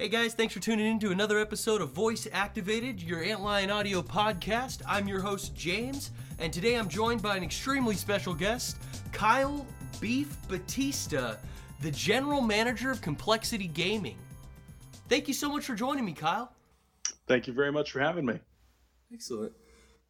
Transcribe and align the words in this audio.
Hey 0.00 0.08
guys, 0.08 0.32
thanks 0.32 0.54
for 0.54 0.60
tuning 0.60 0.86
in 0.86 1.00
to 1.00 1.10
another 1.10 1.40
episode 1.40 1.80
of 1.80 1.90
Voice 1.90 2.28
Activated, 2.32 3.02
your 3.02 3.18
Antlion 3.18 3.68
Audio 3.74 4.00
podcast. 4.00 4.80
I'm 4.86 5.08
your 5.08 5.18
host, 5.20 5.56
James, 5.56 6.12
and 6.38 6.52
today 6.52 6.76
I'm 6.76 6.88
joined 6.88 7.20
by 7.20 7.36
an 7.36 7.42
extremely 7.42 7.96
special 7.96 8.32
guest, 8.32 8.76
Kyle 9.10 9.66
Beef 10.00 10.36
Batista, 10.46 11.34
the 11.80 11.90
general 11.90 12.40
manager 12.40 12.92
of 12.92 13.00
Complexity 13.00 13.66
Gaming. 13.66 14.16
Thank 15.08 15.26
you 15.26 15.34
so 15.34 15.48
much 15.48 15.64
for 15.64 15.74
joining 15.74 16.04
me, 16.04 16.12
Kyle. 16.12 16.52
Thank 17.26 17.48
you 17.48 17.52
very 17.52 17.72
much 17.72 17.90
for 17.90 17.98
having 17.98 18.24
me. 18.24 18.38
Excellent. 19.12 19.52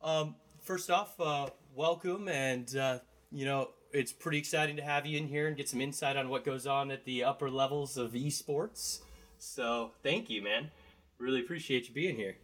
Um, 0.02 0.34
first 0.60 0.90
off, 0.90 1.18
uh, 1.18 1.48
welcome, 1.74 2.28
and 2.28 2.76
uh, 2.76 2.98
you 3.32 3.46
know 3.46 3.70
it's 3.94 4.12
pretty 4.12 4.36
exciting 4.36 4.76
to 4.76 4.82
have 4.82 5.06
you 5.06 5.16
in 5.16 5.28
here 5.28 5.48
and 5.48 5.56
get 5.56 5.66
some 5.66 5.80
insight 5.80 6.18
on 6.18 6.28
what 6.28 6.44
goes 6.44 6.66
on 6.66 6.90
at 6.90 7.06
the 7.06 7.24
upper 7.24 7.48
levels 7.48 7.96
of 7.96 8.12
esports. 8.12 9.00
So 9.38 9.92
thank 10.02 10.28
you, 10.30 10.42
man. 10.42 10.70
Really 11.18 11.40
appreciate 11.40 11.88
you 11.88 11.94
being 11.94 12.16
here. 12.16 12.36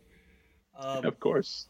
Um, 0.78 1.04
of 1.04 1.20
course. 1.20 1.66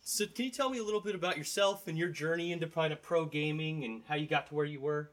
So 0.00 0.24
can 0.26 0.46
you 0.46 0.50
tell 0.50 0.70
me 0.70 0.78
a 0.78 0.82
little 0.82 1.00
bit 1.00 1.14
about 1.14 1.36
yourself 1.36 1.86
and 1.86 1.98
your 1.98 2.08
journey 2.08 2.52
into 2.52 2.66
kind 2.66 2.92
of 2.92 3.02
pro 3.02 3.26
gaming 3.26 3.84
and 3.84 4.02
how 4.08 4.14
you 4.14 4.26
got 4.26 4.46
to 4.48 4.54
where 4.54 4.64
you 4.64 4.80
were? 4.80 5.10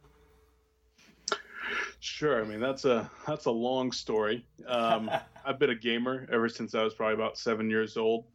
Sure. 1.99 2.41
I 2.41 2.47
mean 2.47 2.59
that's 2.59 2.85
a 2.85 3.09
that's 3.27 3.45
a 3.45 3.51
long 3.51 3.91
story. 3.91 4.45
Um, 4.67 5.09
I've 5.45 5.59
been 5.59 5.71
a 5.71 5.75
gamer 5.75 6.27
ever 6.31 6.47
since 6.49 6.75
I 6.75 6.83
was 6.83 6.93
probably 6.93 7.15
about 7.15 7.37
seven 7.37 7.69
years 7.69 7.97
old, 7.97 8.25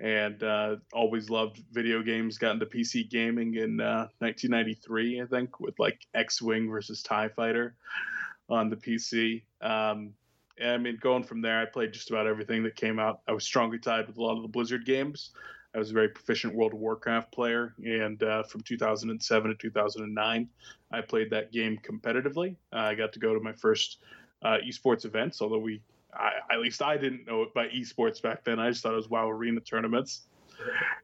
and 0.00 0.42
uh, 0.42 0.76
always 0.92 1.30
loved 1.30 1.62
video 1.72 2.02
games. 2.02 2.38
Got 2.38 2.52
into 2.52 2.66
PC 2.66 3.08
gaming 3.08 3.54
in 3.54 3.80
uh, 3.80 4.08
1993, 4.18 5.22
I 5.22 5.26
think, 5.26 5.60
with 5.60 5.78
like 5.78 6.00
X-wing 6.14 6.68
versus 6.70 7.02
Tie 7.02 7.28
Fighter 7.28 7.74
on 8.48 8.70
the 8.70 8.76
PC. 8.76 9.42
Um, 9.60 10.12
I 10.62 10.78
mean, 10.78 10.98
going 11.00 11.22
from 11.22 11.42
there, 11.42 11.60
I 11.60 11.66
played 11.66 11.92
just 11.92 12.10
about 12.10 12.26
everything 12.26 12.62
that 12.62 12.76
came 12.76 12.98
out. 12.98 13.20
I 13.28 13.32
was 13.32 13.44
strongly 13.44 13.78
tied 13.78 14.06
with 14.06 14.16
a 14.16 14.22
lot 14.22 14.36
of 14.36 14.42
the 14.42 14.48
Blizzard 14.48 14.86
games. 14.86 15.32
I 15.74 15.78
was 15.78 15.90
a 15.90 15.94
very 15.94 16.08
proficient 16.08 16.54
World 16.54 16.72
of 16.72 16.78
Warcraft 16.78 17.30
player, 17.30 17.74
and 17.84 18.22
uh, 18.22 18.42
from 18.44 18.62
2007 18.62 19.50
to 19.50 19.56
2009, 19.56 20.48
I 20.90 21.00
played 21.02 21.30
that 21.30 21.52
game 21.52 21.78
competitively. 21.86 22.56
Uh, 22.72 22.78
I 22.78 22.94
got 22.94 23.12
to 23.12 23.18
go 23.18 23.34
to 23.34 23.40
my 23.40 23.52
first 23.52 23.98
uh, 24.42 24.56
esports 24.66 25.04
events, 25.04 25.42
although 25.42 25.58
we, 25.58 25.82
I, 26.14 26.30
at 26.50 26.60
least 26.60 26.80
I 26.80 26.96
didn't 26.96 27.26
know 27.26 27.42
it 27.42 27.52
by 27.52 27.68
esports 27.68 28.22
back 28.22 28.42
then. 28.42 28.58
I 28.58 28.70
just 28.70 28.82
thought 28.82 28.94
it 28.94 28.96
was 28.96 29.10
WoW 29.10 29.28
Arena 29.28 29.60
tournaments, 29.60 30.22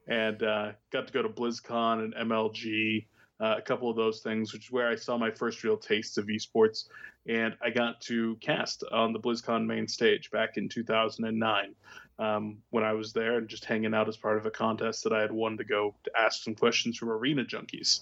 and 0.07 0.41
uh, 0.41 0.71
got 0.91 1.05
to 1.05 1.13
go 1.13 1.21
to 1.21 1.29
BlizzCon 1.29 2.03
and 2.03 2.15
MLG, 2.15 3.05
uh, 3.39 3.55
a 3.57 3.61
couple 3.61 3.91
of 3.91 3.95
those 3.95 4.21
things, 4.21 4.53
which 4.53 4.65
is 4.65 4.71
where 4.71 4.89
I 4.89 4.95
saw 4.95 5.17
my 5.17 5.29
first 5.29 5.63
real 5.63 5.77
taste 5.77 6.17
of 6.17 6.25
esports. 6.25 6.85
And 7.27 7.55
I 7.61 7.69
got 7.69 8.01
to 8.01 8.35
cast 8.37 8.83
on 8.91 9.13
the 9.13 9.19
BlizzCon 9.19 9.65
main 9.65 9.87
stage 9.87 10.29
back 10.31 10.57
in 10.57 10.67
2009 10.67 11.75
um, 12.19 12.57
when 12.69 12.83
I 12.83 12.93
was 12.93 13.13
there 13.13 13.37
and 13.37 13.47
just 13.47 13.65
hanging 13.65 13.93
out 13.93 14.09
as 14.09 14.17
part 14.17 14.37
of 14.37 14.45
a 14.45 14.51
contest 14.51 15.03
that 15.03 15.13
I 15.13 15.21
had 15.21 15.31
won 15.31 15.57
to 15.57 15.63
go 15.63 15.95
to 16.03 16.11
ask 16.17 16.43
some 16.43 16.55
questions 16.55 16.97
from 16.97 17.09
Arena 17.09 17.43
Junkies. 17.43 18.01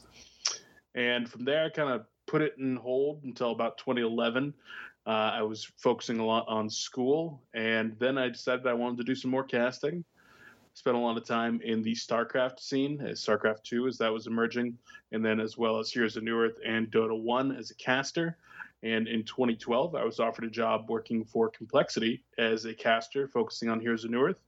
And 0.95 1.30
from 1.30 1.45
there, 1.45 1.66
I 1.66 1.69
kind 1.69 1.89
of 1.89 2.05
put 2.25 2.41
it 2.41 2.55
in 2.58 2.75
hold 2.75 3.23
until 3.23 3.52
about 3.52 3.78
2011. 3.78 4.53
Uh, 5.05 5.09
I 5.09 5.41
was 5.44 5.66
focusing 5.78 6.19
a 6.19 6.25
lot 6.25 6.45
on 6.47 6.69
school, 6.69 7.41
and 7.53 7.95
then 8.00 8.17
I 8.17 8.30
decided 8.30 8.67
I 8.67 8.73
wanted 8.73 8.97
to 8.97 9.03
do 9.03 9.16
some 9.16 9.31
more 9.31 9.44
casting 9.44 10.03
spent 10.73 10.95
a 10.95 11.00
lot 11.00 11.17
of 11.17 11.25
time 11.25 11.59
in 11.63 11.81
the 11.81 11.94
StarCraft 11.94 12.59
scene, 12.59 13.02
as 13.02 13.19
StarCraft 13.19 13.63
2 13.63 13.88
as 13.88 13.97
that 13.97 14.11
was 14.11 14.28
emerging, 14.28 14.78
and 15.11 15.23
then 15.23 15.39
as 15.39 15.58
well 15.58 15.80
as 15.80 15.91
Heroes 15.91 16.16
of 16.17 16.23
Newerth 16.23 16.56
and 16.66 16.89
Dota 16.89 17.19
1 17.19 17.56
as 17.56 17.72
a 17.72 17.75
caster. 17.75 18.38
And 18.84 19.08
in 19.08 19.24
2012, 19.24 19.96
I 19.96 20.04
was 20.04 20.20
offered 20.20 20.46
a 20.46 20.50
job 20.50 20.90
working 20.90 21.24
for 21.24 21.50
Complexity 21.50 22.24
as 22.38 22.66
a 22.66 22.74
caster, 22.74 23.28
focusing 23.28 23.70
on 23.70 23.80
Heroes 23.80 24.04
of 24.04 24.12
Newerth. 24.12 24.40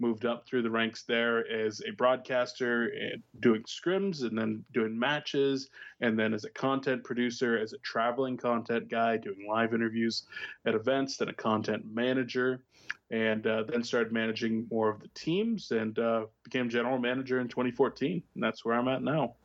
Moved 0.00 0.26
up 0.26 0.46
through 0.46 0.62
the 0.62 0.70
ranks 0.70 1.04
there 1.04 1.48
as 1.48 1.80
a 1.86 1.92
broadcaster 1.92 2.88
and 2.88 3.22
doing 3.38 3.62
scrims 3.62 4.22
and 4.22 4.36
then 4.36 4.64
doing 4.72 4.98
matches, 4.98 5.70
and 6.00 6.18
then 6.18 6.34
as 6.34 6.44
a 6.44 6.50
content 6.50 7.04
producer, 7.04 7.56
as 7.56 7.72
a 7.72 7.78
traveling 7.78 8.36
content 8.36 8.88
guy, 8.88 9.16
doing 9.16 9.46
live 9.48 9.72
interviews 9.72 10.24
at 10.66 10.74
events, 10.74 11.16
then 11.16 11.28
a 11.28 11.32
content 11.32 11.84
manager, 11.86 12.64
and 13.10 13.46
uh, 13.46 13.62
then 13.68 13.84
started 13.84 14.12
managing 14.12 14.66
more 14.68 14.90
of 14.90 15.00
the 15.00 15.08
teams 15.14 15.70
and 15.70 15.96
uh, 16.00 16.26
became 16.42 16.68
general 16.68 16.98
manager 16.98 17.40
in 17.40 17.46
2014. 17.46 18.20
And 18.34 18.42
that's 18.42 18.64
where 18.64 18.74
I'm 18.74 18.88
at 18.88 19.02
now. 19.02 19.36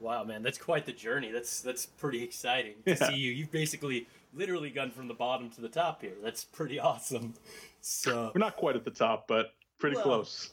Wow, 0.00 0.24
man, 0.24 0.42
that's 0.42 0.58
quite 0.58 0.86
the 0.86 0.92
journey. 0.92 1.30
That's 1.30 1.60
that's 1.60 1.86
pretty 1.86 2.22
exciting 2.22 2.74
to 2.86 2.90
yeah. 2.90 3.08
see 3.08 3.16
you. 3.16 3.32
You've 3.32 3.50
basically 3.50 4.06
literally 4.34 4.70
gone 4.70 4.90
from 4.90 5.08
the 5.08 5.14
bottom 5.14 5.50
to 5.50 5.60
the 5.60 5.68
top 5.68 6.02
here. 6.02 6.14
That's 6.22 6.44
pretty 6.44 6.78
awesome. 6.78 7.34
So 7.80 8.30
we're 8.34 8.40
not 8.40 8.56
quite 8.56 8.76
at 8.76 8.84
the 8.84 8.90
top, 8.90 9.26
but 9.28 9.54
pretty 9.78 9.96
well, 9.96 10.04
close. 10.04 10.50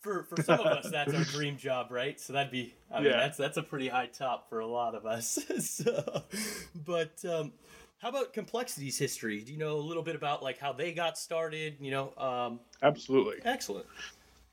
For 0.00 0.24
for 0.24 0.42
some 0.42 0.60
of 0.60 0.66
us, 0.66 0.90
that's 0.90 1.12
our 1.12 1.24
dream 1.24 1.56
job, 1.56 1.88
right? 1.90 2.18
So 2.18 2.32
that'd 2.32 2.50
be, 2.50 2.74
I 2.90 3.00
mean, 3.00 3.10
yeah. 3.10 3.18
that's 3.18 3.36
that's 3.36 3.56
a 3.56 3.62
pretty 3.62 3.88
high 3.88 4.06
top 4.06 4.48
for 4.48 4.60
a 4.60 4.66
lot 4.66 4.94
of 4.94 5.04
us. 5.06 5.38
so, 5.60 6.24
but 6.74 7.22
um, 7.24 7.52
how 7.98 8.08
about 8.08 8.32
complexity's 8.32 8.96
history? 8.96 9.40
Do 9.40 9.52
you 9.52 9.58
know 9.58 9.76
a 9.76 9.78
little 9.78 10.02
bit 10.02 10.16
about 10.16 10.42
like 10.42 10.58
how 10.58 10.72
they 10.72 10.92
got 10.92 11.18
started? 11.18 11.76
You 11.80 11.90
know, 11.90 12.14
um, 12.16 12.60
absolutely. 12.82 13.40
Excellent. 13.44 13.86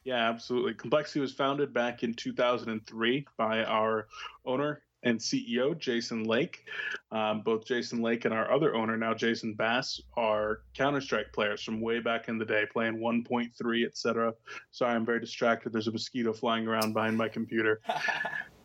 Yeah, 0.07 0.29
absolutely. 0.29 0.73
Complexity 0.73 1.19
was 1.19 1.33
founded 1.33 1.73
back 1.73 2.01
in 2.01 2.13
2003 2.13 3.27
by 3.35 3.65
our 3.65 4.07
owner 4.45 4.81
and 5.03 5.19
CEO, 5.19 5.77
Jason 5.77 6.23
Lake. 6.23 6.63
Um, 7.11 7.41
both 7.41 7.65
Jason 7.65 8.01
Lake 8.01 8.23
and 8.23 8.33
our 8.33 8.49
other 8.49 8.73
owner, 8.73 8.95
now 8.95 9.13
Jason 9.13 9.53
Bass, 9.53 9.99
are 10.15 10.61
Counter 10.73 11.01
Strike 11.01 11.33
players 11.33 11.61
from 11.61 11.81
way 11.81 11.99
back 11.99 12.29
in 12.29 12.37
the 12.37 12.45
day, 12.45 12.63
playing 12.71 12.99
1.3, 12.99 13.85
etc. 13.85 14.33
Sorry, 14.71 14.95
I'm 14.95 15.05
very 15.05 15.19
distracted. 15.19 15.73
There's 15.73 15.89
a 15.89 15.91
mosquito 15.91 16.31
flying 16.31 16.69
around 16.69 16.93
behind 16.93 17.17
my 17.17 17.27
computer. 17.27 17.81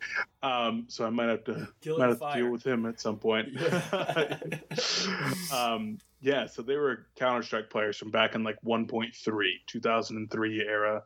um, 0.42 0.84
so 0.88 1.06
I 1.06 1.10
might 1.10 1.28
have 1.28 1.44
to, 1.44 1.68
might 1.98 2.08
have 2.08 2.20
to 2.20 2.32
deal 2.34 2.50
with 2.50 2.66
him 2.66 2.86
at 2.86 3.00
some 3.00 3.18
point. 3.18 3.48
Yeah. 3.62 4.58
um, 5.52 5.98
yeah, 6.20 6.46
so 6.46 6.62
they 6.62 6.76
were 6.76 7.06
Counter 7.16 7.42
Strike 7.42 7.68
players 7.68 7.96
from 7.96 8.10
back 8.10 8.34
in 8.34 8.44
like 8.44 8.56
1.3, 8.64 9.12
2003 9.66 10.60
era. 10.60 11.02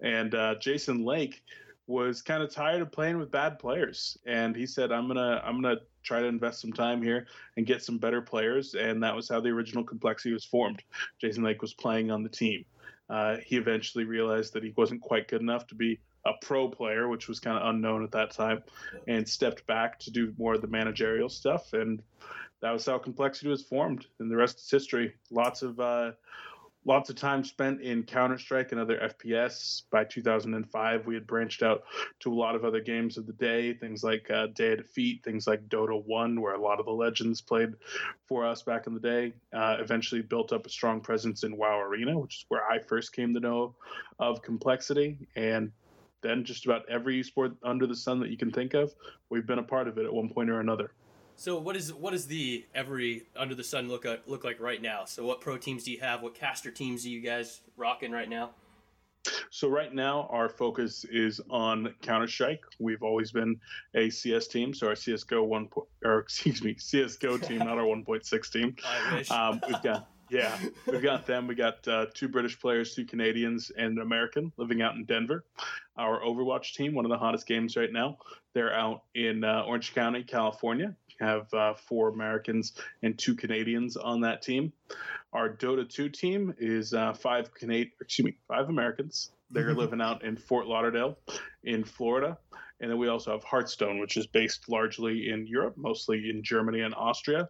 And 0.00 0.34
uh, 0.34 0.56
Jason 0.60 1.04
Lake 1.04 1.42
was 1.88 2.20
kind 2.20 2.42
of 2.42 2.52
tired 2.52 2.82
of 2.82 2.92
playing 2.92 3.16
with 3.16 3.30
bad 3.30 3.58
players 3.58 4.18
and 4.26 4.54
he 4.54 4.66
said 4.66 4.92
i'm 4.92 5.08
gonna 5.08 5.42
i'm 5.42 5.60
gonna 5.60 5.78
try 6.02 6.20
to 6.20 6.26
invest 6.26 6.60
some 6.60 6.72
time 6.72 7.02
here 7.02 7.26
and 7.56 7.66
get 7.66 7.82
some 7.82 7.96
better 7.96 8.20
players 8.20 8.74
and 8.74 9.02
that 9.02 9.16
was 9.16 9.26
how 9.26 9.40
the 9.40 9.48
original 9.48 9.82
complexity 9.82 10.32
was 10.32 10.44
formed 10.44 10.82
jason 11.18 11.42
lake 11.42 11.62
was 11.62 11.72
playing 11.72 12.10
on 12.10 12.22
the 12.22 12.28
team 12.28 12.64
uh, 13.08 13.38
he 13.42 13.56
eventually 13.56 14.04
realized 14.04 14.52
that 14.52 14.62
he 14.62 14.74
wasn't 14.76 15.00
quite 15.00 15.28
good 15.28 15.40
enough 15.40 15.66
to 15.66 15.74
be 15.74 15.98
a 16.28 16.44
pro 16.44 16.68
player 16.68 17.08
which 17.08 17.28
was 17.28 17.40
kind 17.40 17.58
of 17.58 17.68
unknown 17.68 18.04
at 18.04 18.12
that 18.12 18.30
time 18.30 18.62
and 19.06 19.28
stepped 19.28 19.66
back 19.66 19.98
to 19.98 20.10
do 20.10 20.34
more 20.38 20.54
of 20.54 20.60
the 20.60 20.68
managerial 20.68 21.28
stuff 21.28 21.72
and 21.72 22.02
that 22.60 22.72
was 22.72 22.86
how 22.86 22.98
complexity 22.98 23.48
was 23.48 23.62
formed 23.62 24.06
and 24.18 24.30
the 24.30 24.36
rest 24.36 24.58
is 24.58 24.70
history 24.70 25.14
lots 25.30 25.62
of 25.62 25.78
uh, 25.80 26.10
lots 26.88 27.10
of 27.10 27.16
time 27.16 27.44
spent 27.44 27.82
in 27.82 28.02
Counter 28.02 28.38
Strike 28.38 28.72
and 28.72 28.80
other 28.80 28.96
FPS. 28.98 29.82
By 29.90 30.04
2005, 30.04 31.06
we 31.06 31.14
had 31.14 31.26
branched 31.26 31.62
out 31.62 31.82
to 32.20 32.32
a 32.32 32.34
lot 32.34 32.54
of 32.54 32.64
other 32.64 32.80
games 32.80 33.18
of 33.18 33.26
the 33.26 33.32
day, 33.34 33.74
things 33.74 34.02
like 34.02 34.30
uh, 34.30 34.46
Day 34.48 34.72
of 34.72 34.78
Defeat, 34.78 35.22
things 35.22 35.46
like 35.46 35.68
Dota 35.68 36.02
1, 36.02 36.40
where 36.40 36.54
a 36.54 36.60
lot 36.60 36.80
of 36.80 36.86
the 36.86 36.92
legends 36.92 37.42
played 37.42 37.74
for 38.26 38.46
us 38.46 38.62
back 38.62 38.86
in 38.86 38.94
the 38.94 39.00
day. 39.00 39.34
Uh, 39.52 39.76
eventually 39.78 40.22
built 40.22 40.52
up 40.52 40.66
a 40.66 40.70
strong 40.70 41.00
presence 41.00 41.44
in 41.44 41.56
WoW 41.56 41.80
Arena, 41.80 42.18
which 42.18 42.36
is 42.36 42.44
where 42.48 42.64
I 42.64 42.78
first 42.78 43.12
came 43.12 43.34
to 43.34 43.40
know 43.40 43.74
of 44.18 44.40
complexity. 44.40 45.28
And 45.36 45.72
then 46.20 46.44
just 46.44 46.64
about 46.64 46.88
every 46.88 47.22
sport 47.22 47.52
under 47.62 47.86
the 47.86 47.96
sun 47.96 48.20
that 48.20 48.30
you 48.30 48.36
can 48.36 48.50
think 48.50 48.74
of, 48.74 48.94
we've 49.30 49.46
been 49.46 49.58
a 49.58 49.62
part 49.62 49.88
of 49.88 49.98
it 49.98 50.04
at 50.04 50.12
one 50.12 50.28
point 50.28 50.50
or 50.50 50.60
another. 50.60 50.92
So 51.36 51.56
what 51.58 51.76
is 51.76 51.94
what 51.94 52.14
is 52.14 52.26
the 52.26 52.66
every 52.74 53.28
under 53.36 53.54
the 53.54 53.62
sun 53.62 53.88
look 53.88 54.04
like, 54.04 54.22
look 54.26 54.42
like 54.42 54.60
right 54.60 54.82
now? 54.82 55.04
So 55.04 55.24
what 55.24 55.40
pro 55.40 55.56
teams 55.56 55.84
do 55.84 55.92
you 55.92 56.00
have? 56.00 56.20
What 56.20 56.34
caster 56.34 56.72
teams 56.72 57.06
are 57.06 57.10
you 57.10 57.20
guys 57.20 57.60
rocking 57.76 58.10
right 58.10 58.28
now? 58.28 58.50
So 59.50 59.68
right 59.68 59.94
now 59.94 60.28
our 60.30 60.48
focus 60.48 61.04
is 61.04 61.40
on 61.48 61.94
Counter 62.02 62.26
Strike. 62.26 62.64
We've 62.80 63.02
always 63.02 63.30
been 63.30 63.60
a 63.94 64.10
CS 64.10 64.48
team, 64.48 64.74
so 64.74 64.88
our 64.88 64.96
CS:GO 64.96 65.44
one 65.44 65.68
or 66.04 66.18
excuse 66.20 66.62
me 66.62 66.74
CS:GO 66.76 67.38
team, 67.38 67.58
not 67.58 67.78
our 67.78 67.84
1.6 67.84 68.52
team. 68.52 68.74
I 68.84 69.14
wish. 69.14 69.30
Um, 69.30 69.60
we've 69.66 69.82
got 69.82 70.08
yeah, 70.30 70.56
we've 70.86 71.02
got 71.02 71.26
them. 71.26 71.46
We 71.46 71.54
got 71.54 71.86
uh, 71.88 72.06
two 72.14 72.28
British 72.28 72.60
players, 72.60 72.94
two 72.94 73.04
Canadians, 73.04 73.70
and 73.76 73.98
an 73.98 74.02
American 74.02 74.52
living 74.56 74.82
out 74.82 74.94
in 74.94 75.04
Denver. 75.04 75.44
Our 75.96 76.20
Overwatch 76.20 76.74
team, 76.74 76.94
one 76.94 77.04
of 77.04 77.10
the 77.10 77.18
hottest 77.18 77.46
games 77.46 77.76
right 77.76 77.92
now, 77.92 78.18
they're 78.54 78.74
out 78.74 79.02
in 79.14 79.44
uh, 79.44 79.64
Orange 79.66 79.94
County, 79.94 80.22
California 80.22 80.94
have 81.20 81.52
uh, 81.52 81.74
four 81.74 82.08
Americans 82.08 82.74
and 83.02 83.18
two 83.18 83.34
Canadians 83.34 83.96
on 83.96 84.20
that 84.22 84.42
team. 84.42 84.72
Our 85.32 85.50
Dota 85.50 85.88
2 85.88 86.08
team 86.08 86.54
is 86.58 86.94
uh, 86.94 87.12
five 87.12 87.52
Canadian, 87.54 87.92
excuse 88.00 88.26
me, 88.26 88.36
five 88.46 88.68
Americans. 88.68 89.30
They're 89.50 89.74
living 89.74 90.00
out 90.00 90.24
in 90.24 90.36
Fort 90.36 90.66
Lauderdale, 90.66 91.18
in 91.64 91.84
Florida, 91.84 92.38
and 92.80 92.90
then 92.90 92.98
we 92.98 93.08
also 93.08 93.32
have 93.32 93.44
Hearthstone, 93.44 93.98
which 93.98 94.16
is 94.16 94.26
based 94.26 94.68
largely 94.68 95.30
in 95.30 95.46
Europe, 95.46 95.76
mostly 95.76 96.30
in 96.30 96.42
Germany 96.42 96.80
and 96.80 96.94
Austria. 96.94 97.48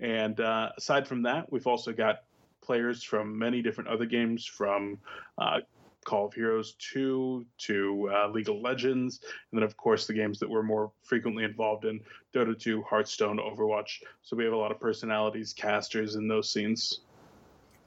And 0.00 0.40
uh, 0.40 0.70
aside 0.76 1.06
from 1.06 1.22
that, 1.22 1.50
we've 1.52 1.66
also 1.66 1.92
got 1.92 2.22
players 2.62 3.02
from 3.02 3.38
many 3.38 3.62
different 3.62 3.90
other 3.90 4.06
games, 4.06 4.46
from 4.46 4.98
uh, 5.38 5.60
Call 6.04 6.26
of 6.26 6.34
Heroes 6.34 6.74
2 6.92 7.44
to 7.58 8.10
uh, 8.12 8.28
League 8.28 8.48
of 8.48 8.56
Legends, 8.56 9.20
and 9.22 9.60
then 9.60 9.62
of 9.62 9.76
course 9.76 10.06
the 10.06 10.14
games 10.14 10.38
that 10.38 10.48
we're 10.48 10.62
more 10.62 10.90
frequently 11.02 11.44
involved 11.44 11.84
in: 11.84 12.00
Dota 12.34 12.58
2, 12.58 12.82
Hearthstone, 12.82 13.38
Overwatch. 13.38 14.02
So 14.22 14.36
we 14.36 14.44
have 14.44 14.52
a 14.52 14.56
lot 14.56 14.70
of 14.70 14.80
personalities, 14.80 15.52
casters 15.52 16.14
in 16.14 16.26
those 16.26 16.50
scenes. 16.50 17.00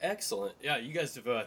Excellent. 0.02 0.56
Yeah, 0.62 0.78
you 0.78 0.94
guys 0.94 1.16
have 1.16 1.28
uh, 1.28 1.46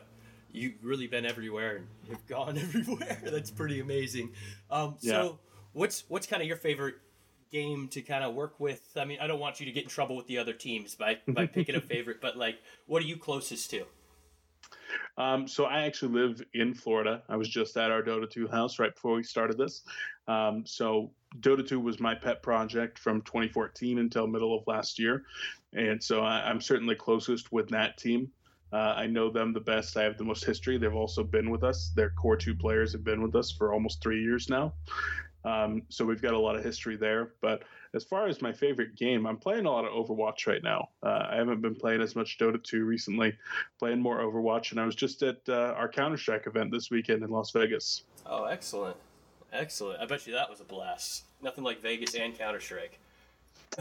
you've 0.50 0.82
really 0.82 1.06
been 1.06 1.24
everywhere 1.24 1.76
and 1.76 1.86
have 2.10 2.26
gone 2.28 2.58
everywhere. 2.58 3.18
That's 3.22 3.50
pretty 3.50 3.80
amazing. 3.80 4.32
Um, 4.70 4.96
so, 4.98 5.22
yeah. 5.22 5.28
what's 5.72 6.04
what's 6.08 6.26
kind 6.26 6.42
of 6.42 6.48
your 6.48 6.56
favorite 6.56 6.96
game 7.56 7.88
to 7.88 8.02
kind 8.02 8.22
of 8.22 8.34
work 8.34 8.60
with? 8.60 8.82
I 8.96 9.04
mean, 9.04 9.18
I 9.20 9.26
don't 9.26 9.40
want 9.40 9.60
you 9.60 9.66
to 9.66 9.72
get 9.72 9.84
in 9.84 9.88
trouble 9.88 10.16
with 10.16 10.26
the 10.26 10.38
other 10.38 10.52
teams 10.52 10.94
by 10.94 11.18
by 11.26 11.46
picking 11.56 11.74
a 11.74 11.80
favorite, 11.80 12.20
but 12.20 12.36
like, 12.36 12.58
what 12.86 13.02
are 13.02 13.06
you 13.06 13.16
closest 13.16 13.70
to? 13.70 13.84
Um, 15.18 15.48
so 15.48 15.64
I 15.64 15.82
actually 15.82 16.20
live 16.20 16.42
in 16.52 16.74
Florida. 16.74 17.22
I 17.28 17.36
was 17.36 17.48
just 17.48 17.76
at 17.76 17.90
our 17.90 18.02
Dota 18.02 18.28
2 18.28 18.48
house 18.48 18.78
right 18.78 18.94
before 18.94 19.14
we 19.14 19.22
started 19.22 19.56
this. 19.56 19.82
Um, 20.28 20.64
so 20.66 21.10
Dota 21.40 21.66
2 21.66 21.80
was 21.80 21.98
my 21.98 22.14
pet 22.14 22.42
project 22.42 22.98
from 22.98 23.22
2014 23.22 23.98
until 23.98 24.26
middle 24.26 24.56
of 24.56 24.66
last 24.66 24.98
year, 24.98 25.24
and 25.72 26.02
so 26.02 26.20
I, 26.20 26.50
am 26.50 26.60
certainly 26.60 26.94
closest 26.94 27.52
with 27.52 27.68
that 27.70 27.96
team. 27.96 28.30
Uh, 28.72 28.94
I 28.96 29.06
know 29.06 29.30
them 29.30 29.52
the 29.52 29.60
best. 29.60 29.96
I 29.96 30.02
have 30.02 30.18
the 30.18 30.24
most 30.24 30.44
history. 30.44 30.76
They've 30.76 30.92
also 30.92 31.22
been 31.22 31.50
with 31.50 31.62
us. 31.62 31.92
Their 31.94 32.10
core 32.10 32.36
two 32.36 32.54
players 32.54 32.92
have 32.92 33.04
been 33.04 33.22
with 33.22 33.34
us 33.36 33.50
for 33.50 33.72
almost 33.72 34.02
three 34.02 34.22
years 34.22 34.50
now. 34.50 34.74
Um, 35.46 35.82
so 35.88 36.04
we've 36.04 36.20
got 36.20 36.34
a 36.34 36.38
lot 36.38 36.56
of 36.56 36.64
history 36.64 36.96
there. 36.96 37.32
But 37.40 37.62
as 37.94 38.04
far 38.04 38.26
as 38.26 38.42
my 38.42 38.52
favorite 38.52 38.96
game, 38.96 39.26
I'm 39.26 39.36
playing 39.36 39.66
a 39.66 39.70
lot 39.70 39.84
of 39.84 39.92
Overwatch 39.92 40.46
right 40.46 40.62
now. 40.62 40.88
Uh, 41.02 41.28
I 41.30 41.36
haven't 41.36 41.62
been 41.62 41.74
playing 41.74 42.02
as 42.02 42.16
much 42.16 42.38
Dota 42.38 42.62
2 42.62 42.84
recently, 42.84 43.36
playing 43.78 44.00
more 44.00 44.20
Overwatch. 44.20 44.72
And 44.72 44.80
I 44.80 44.84
was 44.84 44.94
just 44.94 45.22
at 45.22 45.38
uh, 45.48 45.74
our 45.76 45.88
Counter 45.88 46.16
Strike 46.16 46.46
event 46.46 46.70
this 46.70 46.90
weekend 46.90 47.22
in 47.22 47.30
Las 47.30 47.50
Vegas. 47.52 48.02
Oh, 48.26 48.44
excellent. 48.44 48.96
Excellent. 49.52 50.00
I 50.00 50.06
bet 50.06 50.26
you 50.26 50.34
that 50.34 50.50
was 50.50 50.60
a 50.60 50.64
blast. 50.64 51.24
Nothing 51.40 51.64
like 51.64 51.80
Vegas 51.80 52.14
and 52.14 52.36
Counter 52.36 52.60
Strike 52.60 52.98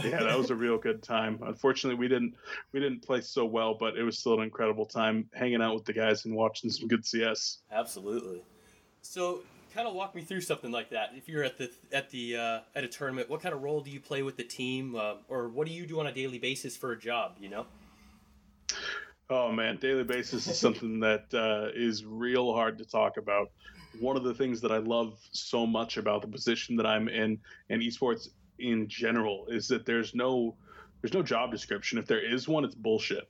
yeah, 0.03 0.23
that 0.23 0.37
was 0.37 0.49
a 0.49 0.55
real 0.55 0.77
good 0.77 1.01
time. 1.01 1.39
Unfortunately, 1.45 1.97
we 1.97 2.07
didn't 2.07 2.35
we 2.71 2.79
didn't 2.79 3.01
play 3.01 3.21
so 3.21 3.45
well, 3.45 3.73
but 3.73 3.97
it 3.97 4.03
was 4.03 4.17
still 4.17 4.33
an 4.35 4.43
incredible 4.43 4.85
time 4.85 5.29
hanging 5.33 5.61
out 5.61 5.73
with 5.73 5.85
the 5.85 5.93
guys 5.93 6.25
and 6.25 6.35
watching 6.35 6.69
some 6.69 6.87
good 6.87 7.05
CS. 7.05 7.59
Absolutely. 7.71 8.41
So, 9.01 9.41
kind 9.75 9.87
of 9.87 9.93
walk 9.93 10.15
me 10.15 10.21
through 10.21 10.41
something 10.41 10.71
like 10.71 10.89
that. 10.91 11.11
If 11.15 11.27
you're 11.27 11.43
at 11.43 11.57
the 11.57 11.69
at 11.91 12.09
the 12.09 12.37
uh, 12.37 12.59
at 12.75 12.83
a 12.83 12.87
tournament, 12.87 13.29
what 13.29 13.41
kind 13.41 13.53
of 13.53 13.61
role 13.61 13.81
do 13.81 13.91
you 13.91 13.99
play 13.99 14.23
with 14.23 14.37
the 14.37 14.43
team, 14.43 14.95
uh, 14.95 15.15
or 15.27 15.49
what 15.49 15.67
do 15.67 15.73
you 15.73 15.85
do 15.85 15.99
on 15.99 16.07
a 16.07 16.13
daily 16.13 16.39
basis 16.39 16.77
for 16.77 16.93
a 16.93 16.97
job? 16.97 17.33
You 17.39 17.49
know. 17.49 17.65
Oh 19.29 19.51
man, 19.51 19.77
daily 19.77 20.03
basis 20.03 20.47
is 20.47 20.57
something 20.57 20.99
that 21.01 21.25
uh, 21.33 21.71
is 21.75 22.05
real 22.05 22.53
hard 22.53 22.77
to 22.77 22.85
talk 22.85 23.17
about. 23.17 23.51
One 23.99 24.15
of 24.17 24.23
the 24.23 24.33
things 24.33 24.61
that 24.61 24.71
I 24.71 24.77
love 24.77 25.19
so 25.31 25.65
much 25.65 25.97
about 25.97 26.21
the 26.21 26.27
position 26.27 26.77
that 26.77 26.85
I'm 26.85 27.09
in 27.09 27.37
in 27.69 27.81
esports 27.81 28.29
in 28.59 28.87
general 28.87 29.47
is 29.49 29.67
that 29.67 29.85
there's 29.85 30.15
no 30.15 30.55
there's 31.05 31.13
no 31.13 31.21
job 31.21 31.51
description. 31.51 31.99
If 31.99 32.07
there 32.07 32.19
is 32.19 32.47
one, 32.47 32.65
it's 32.65 32.73
bullshit 32.73 33.29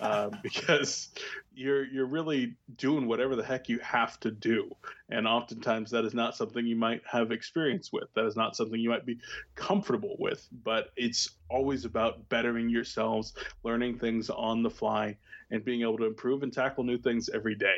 uh, 0.00 0.30
because 0.42 1.10
you're 1.54 1.84
you're 1.84 2.06
really 2.06 2.56
doing 2.76 3.06
whatever 3.06 3.36
the 3.36 3.44
heck 3.44 3.68
you 3.68 3.78
have 3.78 4.18
to 4.20 4.32
do, 4.32 4.74
and 5.08 5.28
oftentimes 5.28 5.92
that 5.92 6.04
is 6.04 6.14
not 6.14 6.34
something 6.34 6.66
you 6.66 6.74
might 6.74 7.00
have 7.08 7.30
experience 7.30 7.92
with. 7.92 8.12
That 8.14 8.26
is 8.26 8.34
not 8.34 8.56
something 8.56 8.80
you 8.80 8.90
might 8.90 9.06
be 9.06 9.20
comfortable 9.54 10.16
with. 10.18 10.48
But 10.64 10.88
it's 10.96 11.30
always 11.48 11.84
about 11.84 12.28
bettering 12.28 12.68
yourselves, 12.68 13.34
learning 13.62 14.00
things 14.00 14.28
on 14.28 14.64
the 14.64 14.70
fly, 14.70 15.16
and 15.52 15.64
being 15.64 15.82
able 15.82 15.98
to 15.98 16.06
improve 16.06 16.42
and 16.42 16.52
tackle 16.52 16.82
new 16.82 16.98
things 16.98 17.30
every 17.32 17.54
day. 17.54 17.76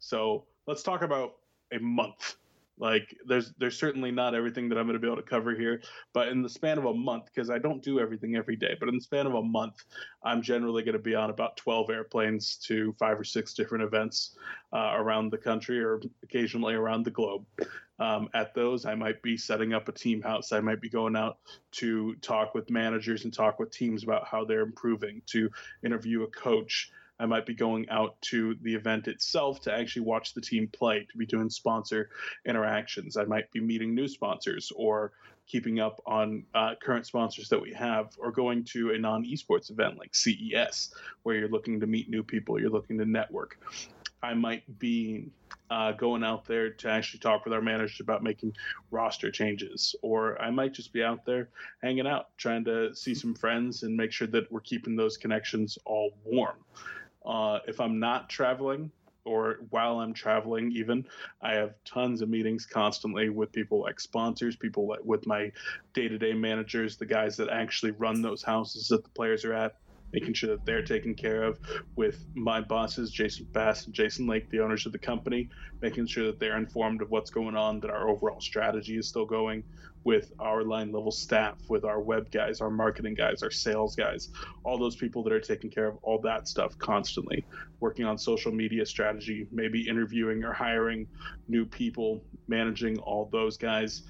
So 0.00 0.44
let's 0.66 0.82
talk 0.82 1.00
about 1.00 1.36
a 1.72 1.78
month 1.78 2.36
like 2.78 3.16
there's 3.26 3.52
there's 3.58 3.78
certainly 3.78 4.10
not 4.10 4.34
everything 4.34 4.68
that 4.68 4.78
I'm 4.78 4.86
going 4.86 4.94
to 4.94 5.00
be 5.00 5.06
able 5.06 5.22
to 5.22 5.28
cover 5.28 5.54
here, 5.54 5.82
but 6.12 6.28
in 6.28 6.42
the 6.42 6.48
span 6.48 6.78
of 6.78 6.86
a 6.86 6.94
month, 6.94 7.26
because 7.26 7.50
I 7.50 7.58
don't 7.58 7.82
do 7.82 8.00
everything 8.00 8.36
every 8.36 8.56
day, 8.56 8.76
but 8.78 8.88
in 8.88 8.94
the 8.96 9.00
span 9.00 9.26
of 9.26 9.34
a 9.34 9.42
month, 9.42 9.84
I'm 10.22 10.42
generally 10.42 10.82
going 10.82 10.94
to 10.94 10.98
be 10.98 11.14
on 11.14 11.30
about 11.30 11.56
12 11.56 11.90
airplanes 11.90 12.56
to 12.66 12.94
five 12.98 13.18
or 13.18 13.24
six 13.24 13.54
different 13.54 13.84
events 13.84 14.36
uh, 14.72 14.92
around 14.94 15.30
the 15.30 15.38
country 15.38 15.82
or 15.82 16.00
occasionally 16.22 16.74
around 16.74 17.04
the 17.04 17.10
globe. 17.10 17.44
Um, 17.98 18.28
at 18.34 18.54
those, 18.54 18.84
I 18.84 18.96
might 18.96 19.22
be 19.22 19.36
setting 19.36 19.72
up 19.74 19.88
a 19.88 19.92
team 19.92 20.22
house. 20.22 20.50
I 20.50 20.60
might 20.60 20.80
be 20.80 20.88
going 20.88 21.14
out 21.14 21.38
to 21.72 22.14
talk 22.16 22.54
with 22.54 22.68
managers 22.70 23.24
and 23.24 23.32
talk 23.32 23.60
with 23.60 23.70
teams 23.70 24.02
about 24.02 24.26
how 24.26 24.44
they're 24.44 24.62
improving, 24.62 25.22
to 25.26 25.50
interview 25.84 26.22
a 26.22 26.26
coach. 26.28 26.90
I 27.22 27.26
might 27.26 27.46
be 27.46 27.54
going 27.54 27.88
out 27.88 28.20
to 28.22 28.56
the 28.62 28.74
event 28.74 29.06
itself 29.06 29.60
to 29.60 29.72
actually 29.72 30.02
watch 30.02 30.34
the 30.34 30.40
team 30.40 30.66
play, 30.66 31.06
to 31.08 31.16
be 31.16 31.24
doing 31.24 31.50
sponsor 31.50 32.10
interactions. 32.44 33.16
I 33.16 33.22
might 33.22 33.48
be 33.52 33.60
meeting 33.60 33.94
new 33.94 34.08
sponsors 34.08 34.72
or 34.74 35.12
keeping 35.46 35.78
up 35.78 36.02
on 36.04 36.42
uh, 36.52 36.74
current 36.82 37.06
sponsors 37.06 37.48
that 37.50 37.62
we 37.62 37.72
have, 37.74 38.08
or 38.18 38.32
going 38.32 38.64
to 38.64 38.90
a 38.90 38.98
non 38.98 39.24
esports 39.24 39.70
event 39.70 39.98
like 39.98 40.16
CES, 40.16 40.94
where 41.22 41.36
you're 41.36 41.48
looking 41.48 41.78
to 41.78 41.86
meet 41.86 42.10
new 42.10 42.24
people, 42.24 42.60
you're 42.60 42.70
looking 42.70 42.98
to 42.98 43.04
network. 43.04 43.56
I 44.20 44.34
might 44.34 44.80
be 44.80 45.30
uh, 45.70 45.92
going 45.92 46.24
out 46.24 46.44
there 46.44 46.70
to 46.70 46.88
actually 46.88 47.20
talk 47.20 47.44
with 47.44 47.54
our 47.54 47.60
manager 47.60 48.02
about 48.02 48.24
making 48.24 48.56
roster 48.90 49.30
changes, 49.30 49.94
or 50.02 50.42
I 50.42 50.50
might 50.50 50.74
just 50.74 50.92
be 50.92 51.04
out 51.04 51.24
there 51.24 51.50
hanging 51.82 52.08
out, 52.08 52.36
trying 52.36 52.64
to 52.64 52.92
see 52.96 53.14
some 53.14 53.34
friends 53.34 53.84
and 53.84 53.96
make 53.96 54.10
sure 54.10 54.26
that 54.28 54.50
we're 54.50 54.60
keeping 54.60 54.96
those 54.96 55.16
connections 55.16 55.78
all 55.84 56.10
warm. 56.24 56.56
Uh, 57.24 57.58
if 57.66 57.80
I'm 57.80 57.98
not 57.98 58.28
traveling, 58.28 58.90
or 59.24 59.60
while 59.70 60.00
I'm 60.00 60.12
traveling, 60.12 60.72
even 60.72 61.06
I 61.40 61.54
have 61.54 61.74
tons 61.84 62.22
of 62.22 62.28
meetings 62.28 62.66
constantly 62.66 63.28
with 63.28 63.52
people 63.52 63.80
like 63.80 64.00
sponsors, 64.00 64.56
people 64.56 64.88
like, 64.88 65.04
with 65.04 65.26
my 65.26 65.52
day-to-day 65.94 66.34
managers, 66.34 66.96
the 66.96 67.06
guys 67.06 67.36
that 67.36 67.48
actually 67.48 67.92
run 67.92 68.22
those 68.22 68.42
houses 68.42 68.88
that 68.88 69.04
the 69.04 69.10
players 69.10 69.44
are 69.44 69.54
at, 69.54 69.76
making 70.12 70.34
sure 70.34 70.50
that 70.50 70.64
they're 70.64 70.82
taken 70.82 71.14
care 71.14 71.42
of. 71.42 71.58
With 71.96 72.24
my 72.34 72.60
bosses, 72.60 73.10
Jason 73.10 73.46
Bass 73.52 73.86
and 73.86 73.94
Jason 73.94 74.26
Lake, 74.26 74.48
the 74.50 74.60
owners 74.60 74.86
of 74.86 74.92
the 74.92 74.98
company, 74.98 75.48
making 75.80 76.06
sure 76.06 76.26
that 76.26 76.38
they're 76.38 76.56
informed 76.56 77.02
of 77.02 77.10
what's 77.10 77.30
going 77.30 77.56
on, 77.56 77.80
that 77.80 77.90
our 77.90 78.08
overall 78.08 78.40
strategy 78.40 78.96
is 78.96 79.08
still 79.08 79.26
going, 79.26 79.64
with 80.04 80.32
our 80.40 80.64
line 80.64 80.90
level 80.90 81.12
staff, 81.12 81.58
with 81.68 81.84
our 81.84 82.00
web 82.00 82.30
guys, 82.30 82.60
our 82.60 82.70
marketing 82.70 83.14
guys, 83.14 83.42
our 83.42 83.50
sales 83.50 83.94
guys, 83.94 84.30
all 84.64 84.78
those 84.78 84.96
people 84.96 85.22
that 85.22 85.32
are 85.32 85.40
taking 85.40 85.70
care 85.70 85.86
of 85.86 85.96
all 86.02 86.20
that 86.20 86.48
stuff 86.48 86.76
constantly, 86.78 87.44
working 87.80 88.04
on 88.04 88.18
social 88.18 88.52
media 88.52 88.84
strategy, 88.84 89.46
maybe 89.52 89.88
interviewing 89.88 90.42
or 90.44 90.52
hiring 90.52 91.06
new 91.48 91.64
people, 91.64 92.24
managing 92.48 92.98
all 92.98 93.28
those 93.32 93.56
guys. 93.56 94.02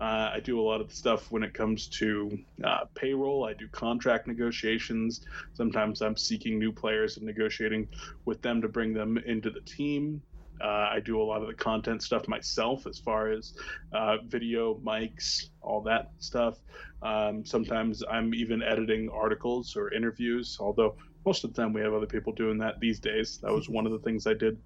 Uh, 0.00 0.30
I 0.34 0.40
do 0.40 0.60
a 0.60 0.62
lot 0.62 0.80
of 0.80 0.88
the 0.88 0.94
stuff 0.94 1.30
when 1.30 1.42
it 1.42 1.54
comes 1.54 1.86
to 1.88 2.36
uh, 2.64 2.84
payroll. 2.94 3.44
I 3.44 3.54
do 3.54 3.68
contract 3.68 4.26
negotiations. 4.26 5.24
Sometimes 5.52 6.02
I'm 6.02 6.16
seeking 6.16 6.58
new 6.58 6.72
players 6.72 7.16
and 7.16 7.26
negotiating 7.26 7.88
with 8.24 8.42
them 8.42 8.60
to 8.62 8.68
bring 8.68 8.92
them 8.92 9.18
into 9.18 9.50
the 9.50 9.60
team. 9.60 10.20
Uh, 10.60 10.88
I 10.92 11.00
do 11.04 11.20
a 11.20 11.22
lot 11.22 11.42
of 11.42 11.48
the 11.48 11.54
content 11.54 12.02
stuff 12.02 12.28
myself, 12.28 12.86
as 12.86 12.98
far 12.98 13.30
as 13.30 13.54
uh, 13.92 14.18
video, 14.26 14.76
mics, 14.76 15.50
all 15.60 15.80
that 15.82 16.12
stuff. 16.18 16.58
Um, 17.02 17.44
sometimes 17.44 18.02
I'm 18.08 18.34
even 18.34 18.62
editing 18.62 19.10
articles 19.10 19.76
or 19.76 19.92
interviews, 19.92 20.56
although 20.60 20.96
most 21.26 21.44
of 21.44 21.52
the 21.52 21.60
time 21.60 21.72
we 21.72 21.80
have 21.80 21.92
other 21.92 22.06
people 22.06 22.32
doing 22.32 22.58
that 22.58 22.80
these 22.80 23.00
days. 23.00 23.38
That 23.42 23.52
was 23.52 23.68
one 23.68 23.86
of 23.86 23.92
the 23.92 23.98
things 23.98 24.26
I 24.26 24.34
did 24.34 24.58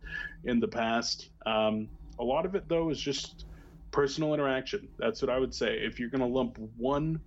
in 0.44 0.60
the 0.60 0.68
past. 0.68 1.30
Um, 1.46 1.88
a 2.18 2.24
lot 2.24 2.44
of 2.44 2.54
it, 2.54 2.68
though, 2.68 2.90
is 2.90 3.00
just 3.00 3.46
personal 3.90 4.34
interaction. 4.34 4.88
That's 4.98 5.22
what 5.22 5.30
I 5.30 5.38
would 5.38 5.54
say. 5.54 5.78
If 5.78 5.98
you're 5.98 6.10
going 6.10 6.20
to 6.20 6.26
lump 6.26 6.58
one 6.76 7.20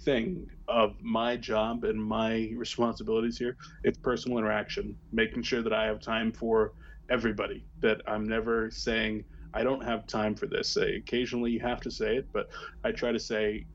thing 0.00 0.50
of 0.68 0.94
my 1.00 1.36
job 1.36 1.84
and 1.84 2.02
my 2.02 2.52
responsibilities 2.56 3.38
here, 3.38 3.56
it's 3.84 3.98
personal 3.98 4.38
interaction, 4.38 4.96
making 5.12 5.42
sure 5.42 5.62
that 5.62 5.72
I 5.72 5.86
have 5.86 6.00
time 6.00 6.32
for 6.32 6.72
everybody 7.10 7.64
that 7.80 8.00
I'm 8.06 8.26
never 8.26 8.70
saying 8.70 9.24
I 9.54 9.62
don't 9.62 9.84
have 9.84 10.06
time 10.06 10.34
for 10.34 10.46
this. 10.46 10.68
Say, 10.68 10.96
occasionally 10.96 11.50
you 11.50 11.60
have 11.60 11.80
to 11.82 11.90
say 11.90 12.16
it, 12.16 12.28
but 12.32 12.48
I 12.84 12.92
try 12.92 13.12
to 13.12 13.20
say 13.20 13.66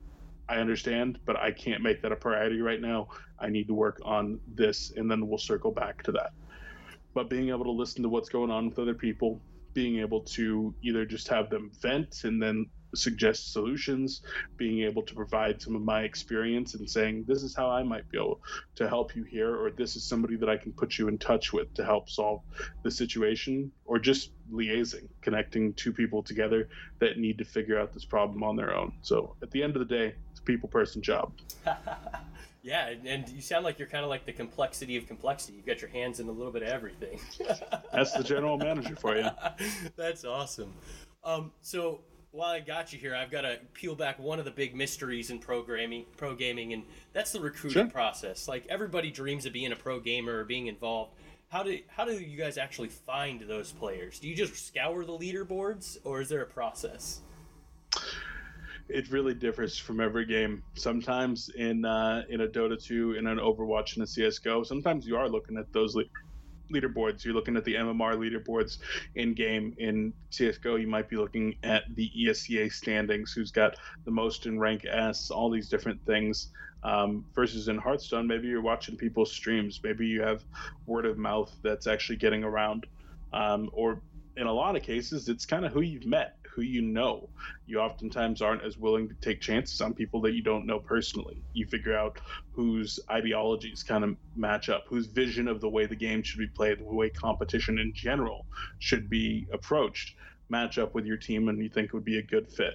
I 0.48 0.56
understand, 0.56 1.18
but 1.24 1.36
I 1.36 1.52
can't 1.52 1.82
make 1.82 2.02
that 2.02 2.10
a 2.10 2.16
priority 2.16 2.60
right 2.60 2.80
now. 2.80 3.08
I 3.38 3.48
need 3.48 3.68
to 3.68 3.74
work 3.74 4.00
on 4.04 4.40
this, 4.54 4.92
and 4.96 5.10
then 5.10 5.28
we'll 5.28 5.38
circle 5.38 5.70
back 5.70 6.02
to 6.04 6.12
that. 6.12 6.32
But 7.14 7.30
being 7.30 7.50
able 7.50 7.64
to 7.64 7.70
listen 7.70 8.02
to 8.02 8.08
what's 8.08 8.28
going 8.28 8.50
on 8.50 8.68
with 8.68 8.78
other 8.78 8.94
people, 8.94 9.40
being 9.74 9.98
able 9.98 10.22
to 10.22 10.74
either 10.82 11.04
just 11.04 11.28
have 11.28 11.50
them 11.50 11.70
vent 11.80 12.24
and 12.24 12.42
then 12.42 12.66
suggest 12.94 13.52
solutions, 13.52 14.22
being 14.56 14.82
able 14.82 15.02
to 15.02 15.14
provide 15.14 15.60
some 15.60 15.76
of 15.76 15.82
my 15.82 16.02
experience 16.02 16.74
and 16.74 16.88
saying, 16.88 17.24
this 17.26 17.42
is 17.42 17.54
how 17.54 17.70
I 17.70 17.82
might 17.82 18.08
be 18.10 18.18
able 18.18 18.40
to 18.76 18.88
help 18.88 19.14
you 19.14 19.24
here, 19.24 19.54
or 19.54 19.70
this 19.70 19.96
is 19.96 20.04
somebody 20.04 20.36
that 20.36 20.48
I 20.48 20.56
can 20.56 20.72
put 20.72 20.98
you 20.98 21.08
in 21.08 21.18
touch 21.18 21.52
with 21.52 21.72
to 21.74 21.84
help 21.84 22.08
solve 22.08 22.42
the 22.82 22.90
situation, 22.90 23.70
or 23.84 23.98
just 23.98 24.30
liaising, 24.50 25.08
connecting 25.20 25.74
two 25.74 25.92
people 25.92 26.22
together 26.22 26.68
that 27.00 27.18
need 27.18 27.38
to 27.38 27.44
figure 27.44 27.78
out 27.78 27.92
this 27.92 28.04
problem 28.04 28.42
on 28.42 28.56
their 28.56 28.74
own. 28.74 28.94
So 29.02 29.36
at 29.42 29.50
the 29.50 29.62
end 29.62 29.76
of 29.76 29.86
the 29.86 29.94
day, 29.94 30.14
it's 30.30 30.40
a 30.40 30.42
people 30.42 30.68
person 30.68 31.02
job. 31.02 31.32
Yeah, 32.68 32.92
and 33.06 33.26
you 33.30 33.40
sound 33.40 33.64
like 33.64 33.78
you're 33.78 33.88
kind 33.88 34.04
of 34.04 34.10
like 34.10 34.26
the 34.26 34.32
complexity 34.32 34.98
of 34.98 35.06
complexity. 35.06 35.54
You've 35.56 35.64
got 35.64 35.80
your 35.80 35.88
hands 35.88 36.20
in 36.20 36.28
a 36.28 36.30
little 36.30 36.52
bit 36.52 36.60
of 36.62 36.68
everything. 36.68 37.18
That's 37.94 38.12
the 38.12 38.22
general 38.22 38.58
manager 38.58 38.94
for 38.94 39.16
you. 39.16 39.26
That's 39.96 40.26
awesome. 40.26 40.74
Um, 41.24 41.50
so 41.62 42.02
while 42.30 42.50
I 42.50 42.60
got 42.60 42.92
you 42.92 42.98
here, 42.98 43.14
I've 43.14 43.30
got 43.30 43.40
to 43.40 43.58
peel 43.72 43.94
back 43.94 44.18
one 44.18 44.38
of 44.38 44.44
the 44.44 44.50
big 44.50 44.76
mysteries 44.76 45.30
in 45.30 45.38
programming, 45.38 46.04
pro 46.18 46.34
gaming, 46.34 46.74
and 46.74 46.82
that's 47.14 47.32
the 47.32 47.40
recruiting 47.40 47.84
Sure. 47.84 47.90
process. 47.90 48.46
Like 48.46 48.66
everybody 48.68 49.10
dreams 49.10 49.46
of 49.46 49.54
being 49.54 49.72
a 49.72 49.76
pro 49.76 49.98
gamer 49.98 50.40
or 50.40 50.44
being 50.44 50.66
involved. 50.66 51.12
How 51.48 51.62
do 51.62 51.78
how 51.86 52.04
do 52.04 52.12
you 52.12 52.36
guys 52.36 52.58
actually 52.58 52.88
find 52.90 53.40
those 53.40 53.72
players? 53.72 54.18
Do 54.18 54.28
you 54.28 54.36
just 54.36 54.66
scour 54.66 55.06
the 55.06 55.16
leaderboards, 55.18 55.96
or 56.04 56.20
is 56.20 56.28
there 56.28 56.42
a 56.42 56.46
process? 56.46 57.22
It 58.88 59.10
really 59.10 59.34
differs 59.34 59.76
from 59.78 60.00
every 60.00 60.24
game. 60.24 60.62
Sometimes 60.74 61.50
in 61.50 61.84
uh, 61.84 62.22
in 62.30 62.40
a 62.40 62.48
Dota 62.48 62.82
2, 62.82 63.14
in 63.14 63.26
an 63.26 63.38
Overwatch, 63.38 63.96
in 63.96 64.02
a 64.02 64.06
CS:GO, 64.06 64.62
sometimes 64.62 65.06
you 65.06 65.16
are 65.16 65.28
looking 65.28 65.58
at 65.58 65.70
those 65.72 65.94
le- 65.94 66.04
leaderboards. 66.72 67.24
You're 67.24 67.34
looking 67.34 67.56
at 67.56 67.64
the 67.64 67.74
MMR 67.74 68.16
leaderboards 68.16 68.78
in 69.14 69.34
game. 69.34 69.74
In 69.78 70.12
CS:GO, 70.30 70.76
you 70.76 70.86
might 70.86 71.08
be 71.08 71.16
looking 71.16 71.56
at 71.62 71.84
the 71.94 72.10
ESEA 72.18 72.72
standings, 72.72 73.32
who's 73.32 73.50
got 73.50 73.76
the 74.04 74.10
most 74.10 74.46
in 74.46 74.58
rank 74.58 74.86
S, 74.86 75.30
all 75.30 75.50
these 75.50 75.68
different 75.68 76.04
things. 76.06 76.48
Um, 76.84 77.24
versus 77.34 77.68
in 77.68 77.76
Hearthstone, 77.76 78.26
maybe 78.26 78.46
you're 78.46 78.62
watching 78.62 78.96
people's 78.96 79.32
streams. 79.32 79.80
Maybe 79.82 80.06
you 80.06 80.22
have 80.22 80.44
word 80.86 81.06
of 81.06 81.18
mouth 81.18 81.54
that's 81.62 81.86
actually 81.86 82.16
getting 82.16 82.44
around. 82.44 82.86
Um, 83.32 83.68
or 83.72 84.00
in 84.36 84.46
a 84.46 84.52
lot 84.52 84.76
of 84.76 84.82
cases, 84.82 85.28
it's 85.28 85.44
kind 85.44 85.64
of 85.64 85.72
who 85.72 85.80
you've 85.80 86.06
met, 86.06 86.36
who 86.54 86.62
you 86.62 86.82
know 86.82 87.28
you 87.66 87.78
oftentimes 87.78 88.42
aren't 88.42 88.64
as 88.64 88.78
willing 88.78 89.08
to 89.08 89.14
take 89.20 89.40
chances 89.40 89.80
on 89.80 89.94
people 89.94 90.20
that 90.22 90.34
you 90.34 90.42
don't 90.42 90.66
know 90.66 90.78
personally. 90.78 91.42
You 91.52 91.66
figure 91.66 91.96
out 91.96 92.20
whose 92.52 92.98
ideologies 93.10 93.82
kind 93.82 94.04
of 94.04 94.16
match 94.36 94.68
up, 94.68 94.84
whose 94.88 95.06
vision 95.06 95.48
of 95.48 95.60
the 95.60 95.68
way 95.68 95.86
the 95.86 95.96
game 95.96 96.22
should 96.22 96.38
be 96.38 96.48
played, 96.48 96.78
the 96.78 96.84
way 96.84 97.10
competition 97.10 97.78
in 97.78 97.92
general 97.94 98.46
should 98.78 99.08
be 99.08 99.46
approached, 99.52 100.14
match 100.48 100.78
up 100.78 100.94
with 100.94 101.06
your 101.06 101.16
team, 101.16 101.48
and 101.48 101.62
you 101.62 101.68
think 101.68 101.92
would 101.92 102.04
be 102.04 102.18
a 102.18 102.22
good 102.22 102.50
fit. 102.50 102.74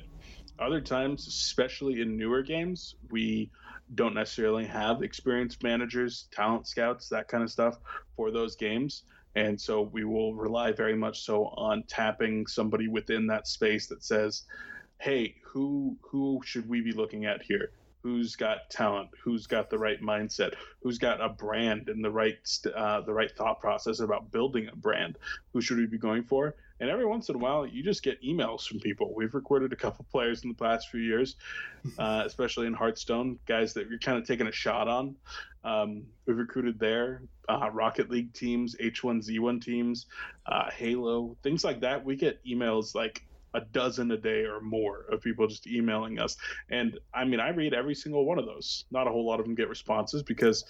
Other 0.60 0.82
times, 0.82 1.27
especially 1.27 2.01
in 2.01 2.15
newer 2.15 2.44
games, 2.44 2.96
we 3.10 3.50
don't 3.96 4.13
necessarily 4.13 4.65
have 4.65 5.01
experienced 5.01 5.63
managers, 5.63 6.27
talent 6.32 6.68
scouts, 6.68 7.10
that 7.10 7.27
kind 7.27 7.44
of 7.44 7.51
stuff 7.51 7.77
for 8.15 8.32
those 8.32 8.56
games. 8.56 9.03
And 9.36 9.60
so 9.60 9.82
we 9.82 10.04
will 10.04 10.36
rely 10.36 10.72
very 10.72 10.96
much 10.96 11.22
so 11.22 11.46
on 11.48 11.84
tapping 11.84 12.46
somebody 12.48 12.88
within 12.88 13.28
that 13.28 13.48
space 13.48 13.88
that 13.88 14.04
says, 14.04 14.44
"Hey, 15.00 15.36
who 15.44 15.98
who 16.02 16.42
should 16.46 16.70
we 16.70 16.82
be 16.82 16.92
looking 16.92 17.25
at 17.25 17.42
here? 17.42 17.72
Who's 18.02 18.36
got 18.36 18.70
talent? 18.70 19.10
Who's 19.24 19.48
got 19.48 19.70
the 19.70 19.78
right 19.78 20.02
mindset? 20.02 20.54
Who's 20.82 20.98
got 20.98 21.22
a 21.22 21.30
brand 21.30 21.90
and 21.90 22.04
the 22.04 22.12
right 22.12 22.38
uh, 22.75 23.02
the 23.02 23.13
right 23.13 23.32
thought 23.32 23.60
process 23.60 24.00
about 24.00 24.32
building 24.32 24.68
a 24.68 24.75
brand? 24.75 25.18
Who 25.54 25.62
should 25.62 25.78
we 25.78 25.88
be 25.88 25.98
going 25.98 26.24
for?" 26.24 26.56
And 26.84 26.92
every 26.92 27.06
once 27.06 27.30
in 27.30 27.36
a 27.36 27.38
while, 27.38 27.66
you 27.66 27.82
just 27.82 28.04
get 28.04 28.22
emails 28.22 28.68
from 28.68 28.78
people. 28.82 29.13
We've 29.16 29.34
recorded 29.34 29.72
a 29.72 29.75
couple 29.78 30.06
players 30.12 30.44
in 30.44 30.50
the 30.50 30.56
past 30.56 30.90
few 30.90 31.00
years, 31.00 31.38
uh, 31.98 32.24
especially 32.25 32.68
in 32.68 32.74
Hearthstone, 32.74 33.40
guys 33.46 33.74
that 33.75 33.88
you're 33.90 34.00
kind 34.00 34.18
of 34.18 34.28
taking 34.28 34.48
a 34.48 34.52
shot 34.52 34.90
on. 34.90 35.16
Um, 35.63 36.04
we've 36.25 36.38
recruited 36.38 36.78
there, 36.78 37.22
uh, 37.48 37.70
Rocket 37.72 38.10
League 38.10 38.34
teams, 38.34 38.75
H1Z1 38.75 39.63
teams, 39.63 40.08
uh, 40.46 40.70
Halo, 40.72 41.38
things 41.42 41.63
like 41.63 41.80
that. 41.80 42.04
We 42.04 42.18
get 42.18 42.44
emails 42.46 42.94
like 42.94 43.24
a 43.54 43.62
dozen 43.62 44.12
a 44.12 44.18
day 44.18 44.44
or 44.44 44.60
more 44.60 45.06
of 45.10 45.22
people 45.22 45.48
just 45.48 45.66
emailing 45.66 46.20
us. 46.20 46.36
And 46.70 47.00
I 47.13 47.24
mean, 47.24 47.40
I 47.40 47.52
read 47.52 47.74
every 47.74 47.96
single 47.96 48.25
one 48.25 48.40
of 48.40 48.46
those. 48.46 48.84
Not 48.92 49.08
a 49.08 49.10
whole 49.10 49.25
lot 49.25 49.40
of 49.40 49.46
them 49.46 49.56
get 49.56 49.70
responses 49.70 50.22
because 50.22 50.66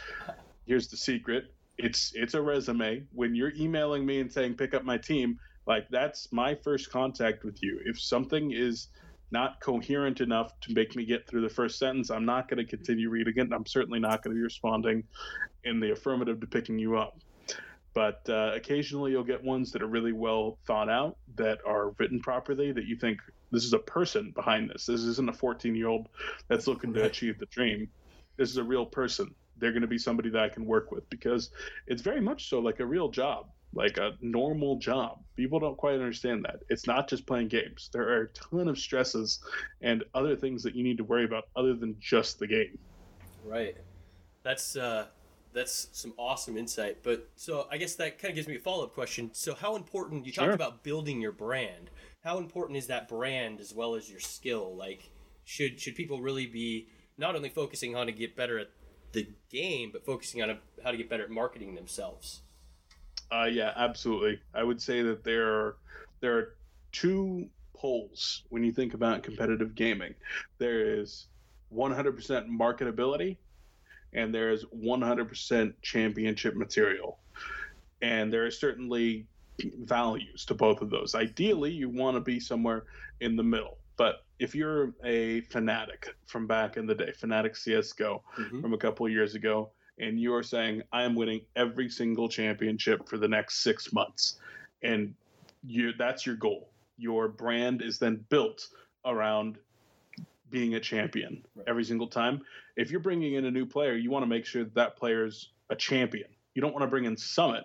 here's 0.67 0.89
the 0.89 0.97
secret 0.97 1.45
it's 1.79 2.11
it's 2.13 2.35
a 2.35 2.41
resume 2.41 3.01
when 3.13 3.33
you're 3.33 3.51
emailing 3.55 4.05
me 4.05 4.19
and 4.19 4.31
saying 4.31 4.53
pick 4.53 4.75
up 4.75 4.83
my 4.83 4.95
team 4.95 5.39
like 5.65 5.87
that's 5.89 6.31
my 6.31 6.55
first 6.55 6.91
contact 6.91 7.43
with 7.43 7.61
you. 7.63 7.79
If 7.85 7.99
something 7.99 8.51
is 8.51 8.89
not 9.31 9.59
coherent 9.59 10.21
enough 10.21 10.59
to 10.61 10.73
make 10.73 10.95
me 10.95 11.05
get 11.05 11.27
through 11.27 11.41
the 11.41 11.49
first 11.49 11.79
sentence 11.79 12.11
i'm 12.11 12.23
not 12.23 12.47
going 12.47 12.63
to 12.63 12.69
continue 12.69 13.09
reading 13.09 13.33
it 13.35 13.41
and 13.41 13.53
i'm 13.55 13.65
certainly 13.65 13.99
not 13.99 14.21
going 14.21 14.31
to 14.31 14.37
be 14.37 14.43
responding 14.43 15.03
in 15.63 15.79
the 15.79 15.91
affirmative 15.91 16.39
to 16.41 16.47
picking 16.47 16.77
you 16.79 16.97
up. 16.97 17.19
But 17.93 18.27
uh, 18.27 18.51
occasionally 18.55 19.11
you'll 19.11 19.23
get 19.23 19.43
ones 19.43 19.71
that 19.71 19.81
are 19.81 19.87
really 19.87 20.13
well 20.13 20.57
thought 20.65 20.89
out 20.89 21.17
that 21.35 21.59
are 21.65 21.91
written 21.99 22.19
properly 22.19 22.71
that 22.71 22.85
you 22.85 22.95
think 22.95 23.19
this 23.51 23.65
is 23.65 23.73
a 23.73 23.79
person 23.79 24.31
behind 24.31 24.69
this. 24.69 24.87
This 24.87 25.01
isn't 25.01 25.29
a 25.29 25.33
14 25.33 25.75
year 25.75 25.87
old 25.87 26.09
that's 26.47 26.67
looking 26.67 26.93
to 26.93 27.03
achieve 27.03 27.37
the 27.37 27.45
dream. 27.47 27.87
This 28.37 28.49
is 28.49 28.57
a 28.57 28.63
real 28.63 28.85
person. 28.85 29.33
They're 29.57 29.71
going 29.71 29.83
to 29.83 29.87
be 29.87 29.99
somebody 29.99 30.29
that 30.31 30.41
I 30.41 30.49
can 30.49 30.65
work 30.65 30.91
with 30.91 31.07
because 31.09 31.51
it's 31.85 32.01
very 32.01 32.19
much 32.19 32.49
so 32.49 32.59
like 32.59 32.79
a 32.79 32.85
real 32.85 33.09
job, 33.09 33.49
like 33.73 33.97
a 33.97 34.13
normal 34.21 34.77
job. 34.77 35.19
People 35.35 35.59
don't 35.59 35.77
quite 35.77 35.95
understand 35.95 36.45
that. 36.45 36.59
It's 36.69 36.85
not 36.87 37.09
just 37.09 37.25
playing 37.25 37.47
games. 37.47 37.89
There 37.91 38.07
are 38.07 38.21
a 38.23 38.27
ton 38.29 38.67
of 38.67 38.77
stresses 38.77 39.39
and 39.81 40.03
other 40.13 40.35
things 40.35 40.61
that 40.63 40.75
you 40.75 40.83
need 40.83 40.97
to 40.97 41.03
worry 41.03 41.25
about 41.25 41.45
other 41.55 41.73
than 41.73 41.95
just 41.99 42.39
the 42.39 42.47
game. 42.47 42.77
Right. 43.43 43.75
That's 44.43 44.75
uh, 44.75 45.07
that's 45.53 45.87
some 45.91 46.13
awesome 46.17 46.57
insight. 46.57 46.97
But 47.03 47.29
so 47.35 47.67
I 47.71 47.77
guess 47.77 47.95
that 47.95 48.19
kind 48.19 48.31
of 48.31 48.35
gives 48.35 48.47
me 48.47 48.55
a 48.55 48.59
follow 48.59 48.83
up 48.83 48.93
question. 48.93 49.31
So 49.33 49.55
how 49.55 49.75
important 49.75 50.25
you 50.25 50.31
Sure. 50.33 50.45
talked 50.45 50.55
about 50.55 50.83
building 50.83 51.21
your 51.21 51.31
brand? 51.31 51.89
How 52.23 52.37
important 52.37 52.77
is 52.77 52.87
that 52.87 53.07
brand 53.07 53.59
as 53.59 53.73
well 53.73 53.95
as 53.95 54.09
your 54.09 54.19
skill? 54.19 54.75
Like, 54.75 55.09
should 55.45 55.79
should 55.79 55.95
people 55.95 56.21
really 56.21 56.45
be 56.45 56.87
not 57.17 57.35
only 57.35 57.49
focusing 57.49 57.95
on 57.95 58.05
to 58.07 58.11
get 58.11 58.35
better 58.35 58.59
at 58.59 58.69
the 59.11 59.27
game, 59.49 59.89
but 59.91 60.05
focusing 60.05 60.41
on 60.41 60.57
how 60.83 60.91
to 60.91 60.97
get 60.97 61.09
better 61.09 61.23
at 61.23 61.29
marketing 61.29 61.75
themselves? 61.75 62.41
Uh, 63.33 63.45
yeah, 63.45 63.73
absolutely. 63.75 64.39
I 64.53 64.63
would 64.63 64.81
say 64.81 65.01
that 65.01 65.23
there 65.23 65.47
are 65.47 65.77
there 66.21 66.37
are 66.37 66.55
two 66.91 67.49
poles 67.75 68.43
when 68.49 68.63
you 68.63 68.71
think 68.71 68.93
about 68.93 69.23
competitive 69.23 69.73
gaming. 69.75 70.13
There 70.59 70.99
is 70.99 71.27
100% 71.73 72.47
marketability, 72.47 73.37
and 74.13 74.33
there 74.33 74.51
is 74.51 74.63
100% 74.65 75.73
championship 75.81 76.55
material. 76.55 77.19
And 78.01 78.31
there 78.31 78.45
are 78.45 78.51
certainly 78.51 79.25
values 79.83 80.45
to 80.45 80.53
both 80.53 80.81
of 80.81 80.89
those. 80.89 81.15
Ideally, 81.15 81.71
you 81.71 81.89
want 81.89 82.15
to 82.15 82.21
be 82.21 82.39
somewhere 82.39 82.83
in 83.21 83.35
the 83.35 83.43
middle. 83.43 83.79
But 83.97 84.25
if 84.39 84.53
you're 84.53 84.93
a 85.03 85.41
Fnatic 85.41 86.09
from 86.27 86.47
back 86.47 86.77
in 86.77 86.85
the 86.85 86.95
day, 86.95 87.11
Fnatic 87.19 87.55
CS:GO, 87.57 88.23
Mhm. 88.37 88.61
from 88.61 88.73
a 88.73 88.77
couple 88.77 89.05
of 89.05 89.11
years 89.11 89.35
ago, 89.35 89.71
and 89.99 90.19
you 90.19 90.33
are 90.33 90.43
saying, 90.43 90.81
I 90.91 91.03
am 91.03 91.15
winning 91.15 91.41
every 91.55 91.89
single 91.89 92.27
championship 92.29 93.07
for 93.07 93.17
the 93.17 93.27
next 93.27 93.63
six 93.63 93.93
months. 93.93 94.39
And 94.81 95.13
you 95.63 95.93
that's 95.97 96.25
your 96.25 96.35
goal. 96.35 96.69
Your 96.97 97.27
brand 97.27 97.81
is 97.81 97.99
then 97.99 98.25
built 98.29 98.67
around 99.05 99.57
being 100.49 100.75
a 100.75 100.79
champion 100.79 101.43
Right. 101.55 101.67
every 101.67 101.83
single 101.83 102.07
time. 102.07 102.41
If 102.75 102.91
you're 102.91 102.99
bringing 102.99 103.33
in 103.35 103.45
a 103.45 103.51
new 103.51 103.65
player, 103.65 103.95
you 103.95 104.11
want 104.11 104.23
to 104.23 104.27
make 104.27 104.45
sure 104.45 104.63
that, 104.63 104.75
that 104.75 104.97
player's 104.97 105.51
a 105.69 105.75
champion. 105.75 106.27
You 106.53 106.61
don't 106.61 106.73
want 106.73 106.83
to 106.83 106.87
bring 106.89 107.05
in 107.05 107.17
Summit 107.17 107.63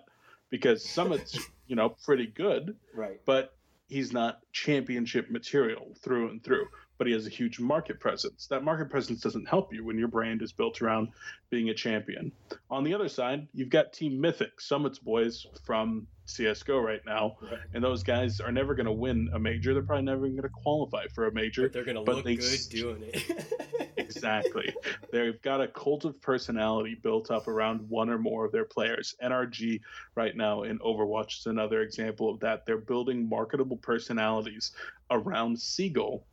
because 0.49 0.87
Summit's, 0.87 1.37
you 1.67 1.75
know, 1.75 1.89
pretty 1.89 2.25
good, 2.27 2.75
Right. 2.95 3.19
but 3.25 3.55
he's 3.87 4.11
not 4.11 4.39
championship 4.51 5.29
material 5.29 5.93
through 6.01 6.29
and 6.29 6.43
through 6.43 6.67
but 6.99 7.07
he 7.07 7.13
has 7.13 7.25
a 7.25 7.29
huge 7.29 7.59
market 7.59 7.99
presence 7.99 8.45
that 8.47 8.63
market 8.63 8.91
presence 8.91 9.21
doesn't 9.21 9.47
help 9.49 9.73
you 9.73 9.83
when 9.83 9.97
your 9.97 10.07
brand 10.07 10.43
is 10.43 10.51
built 10.51 10.79
around 10.83 11.07
being 11.49 11.69
a 11.69 11.73
champion 11.73 12.31
on 12.69 12.83
the 12.83 12.93
other 12.93 13.09
side 13.09 13.47
you've 13.55 13.69
got 13.69 13.91
team 13.91 14.21
mythic 14.21 14.61
summit's 14.61 14.99
boys 14.99 15.47
from 15.65 16.05
csgo 16.27 16.83
right 16.83 17.01
now 17.07 17.35
Right. 17.41 17.59
and 17.73 17.83
those 17.83 18.03
guys 18.03 18.39
are 18.39 18.51
never 18.51 18.75
going 18.75 18.85
to 18.85 18.91
win 18.91 19.29
a 19.33 19.39
major 19.39 19.73
they're 19.73 19.81
probably 19.81 20.03
never 20.05 20.27
going 20.27 20.41
to 20.43 20.49
qualify 20.49 21.07
for 21.07 21.25
a 21.25 21.33
major 21.33 21.63
But 21.63 21.73
they're 21.73 21.85
gonna 21.85 22.03
but 22.03 22.17
look 22.17 22.25
they 22.25 22.35
good 22.35 22.59
doing 22.69 23.01
it. 23.01 23.47
exactly. 23.97 24.73
They've 25.11 25.41
got 25.41 25.61
a 25.61 25.67
cult 25.67 26.05
of 26.05 26.21
personality 26.21 26.95
built 26.95 27.31
up 27.31 27.47
around 27.47 27.87
one 27.89 28.09
or 28.09 28.17
more 28.17 28.45
of 28.45 28.51
their 28.51 28.65
players. 28.65 29.15
NRG 29.23 29.81
right 30.15 30.35
now 30.35 30.63
in 30.63 30.79
Overwatch 30.79 31.39
is 31.39 31.45
another 31.45 31.81
example 31.81 32.29
of 32.29 32.39
that. 32.41 32.65
They're 32.65 32.77
building 32.77 33.27
marketable 33.27 33.77
personalities 33.77 34.71
around 35.11 35.59
Seagull 35.59 36.23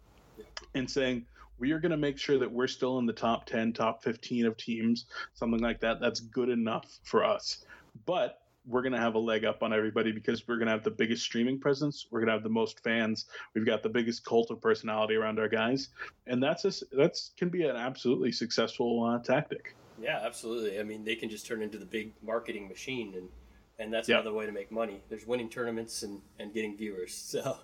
and 0.74 0.90
saying, 0.90 1.24
we 1.58 1.72
are 1.72 1.78
going 1.78 1.90
to 1.90 1.96
make 1.96 2.18
sure 2.18 2.38
that 2.38 2.50
we're 2.50 2.66
still 2.66 2.98
in 2.98 3.06
the 3.06 3.12
top 3.12 3.46
10, 3.46 3.72
top 3.72 4.02
15 4.02 4.46
of 4.46 4.56
teams, 4.56 5.06
something 5.34 5.60
like 5.60 5.80
that. 5.80 6.00
That's 6.00 6.20
good 6.20 6.50
enough 6.50 6.98
for 7.02 7.24
us. 7.24 7.64
But 8.04 8.42
we're 8.66 8.82
going 8.82 8.92
to 8.92 8.98
have 8.98 9.14
a 9.14 9.18
leg 9.18 9.44
up 9.44 9.62
on 9.62 9.72
everybody 9.72 10.12
because 10.12 10.46
we're 10.46 10.56
going 10.56 10.66
to 10.66 10.72
have 10.72 10.82
the 10.82 10.90
biggest 10.90 11.22
streaming 11.22 11.58
presence. 11.58 12.06
We're 12.10 12.20
going 12.20 12.28
to 12.28 12.32
have 12.34 12.42
the 12.42 12.48
most 12.48 12.82
fans. 12.82 13.26
We've 13.54 13.64
got 13.64 13.82
the 13.82 13.88
biggest 13.88 14.24
cult 14.24 14.50
of 14.50 14.60
personality 14.60 15.14
around 15.14 15.38
our 15.38 15.48
guys 15.48 15.88
and 16.26 16.42
that's 16.42 16.64
a, 16.64 16.72
that's 16.96 17.32
can 17.36 17.48
be 17.48 17.64
an 17.64 17.76
absolutely 17.76 18.32
successful 18.32 19.04
uh, 19.04 19.22
tactic. 19.22 19.74
Yeah, 20.00 20.20
absolutely. 20.22 20.78
I 20.78 20.82
mean, 20.82 21.04
they 21.04 21.14
can 21.14 21.30
just 21.30 21.46
turn 21.46 21.62
into 21.62 21.78
the 21.78 21.86
big 21.86 22.12
marketing 22.22 22.68
machine, 22.68 23.14
and 23.16 23.28
and 23.78 23.92
that's 23.92 24.08
Yeah. 24.08 24.16
another 24.16 24.32
way 24.32 24.46
to 24.46 24.52
make 24.52 24.70
money. 24.70 25.00
There's 25.08 25.26
winning 25.26 25.48
tournaments 25.48 26.02
and 26.02 26.20
and 26.38 26.52
getting 26.52 26.76
viewers. 26.76 27.14
So, 27.42 27.58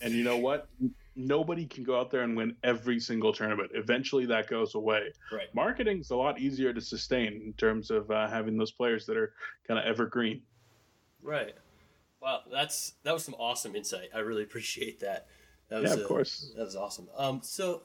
And 0.00 0.12
you 0.12 0.24
know 0.24 0.36
what? 0.36 0.68
Nobody 1.14 1.66
can 1.66 1.82
go 1.84 1.98
out 1.98 2.10
there 2.10 2.22
and 2.22 2.36
win 2.36 2.54
every 2.62 3.00
single 3.00 3.32
tournament. 3.32 3.70
Eventually, 3.74 4.26
that 4.26 4.48
goes 4.48 4.74
away. 4.74 5.12
Right. 5.32 5.54
Marketing's 5.54 6.10
a 6.10 6.16
lot 6.16 6.38
easier 6.38 6.72
to 6.72 6.80
sustain 6.80 7.40
in 7.44 7.52
terms 7.54 7.90
of 7.90 8.10
uh, 8.10 8.28
having 8.28 8.58
those 8.58 8.72
players 8.72 9.06
that 9.06 9.16
are 9.16 9.32
kind 9.66 9.80
of 9.80 9.86
evergreen. 9.86 10.42
Right. 11.22 11.54
Wow, 12.20 12.40
that's 12.50 12.94
that 13.04 13.14
was 13.14 13.24
some 13.24 13.34
awesome 13.34 13.76
insight. 13.76 14.08
I 14.14 14.18
really 14.18 14.42
appreciate 14.42 15.00
that. 15.00 15.28
that 15.68 15.82
yeah, 15.82 15.92
of 15.92 16.00
uh, 16.00 16.06
course. 16.06 16.52
That 16.56 16.64
was 16.64 16.76
awesome. 16.76 17.08
Um, 17.16 17.40
so 17.42 17.82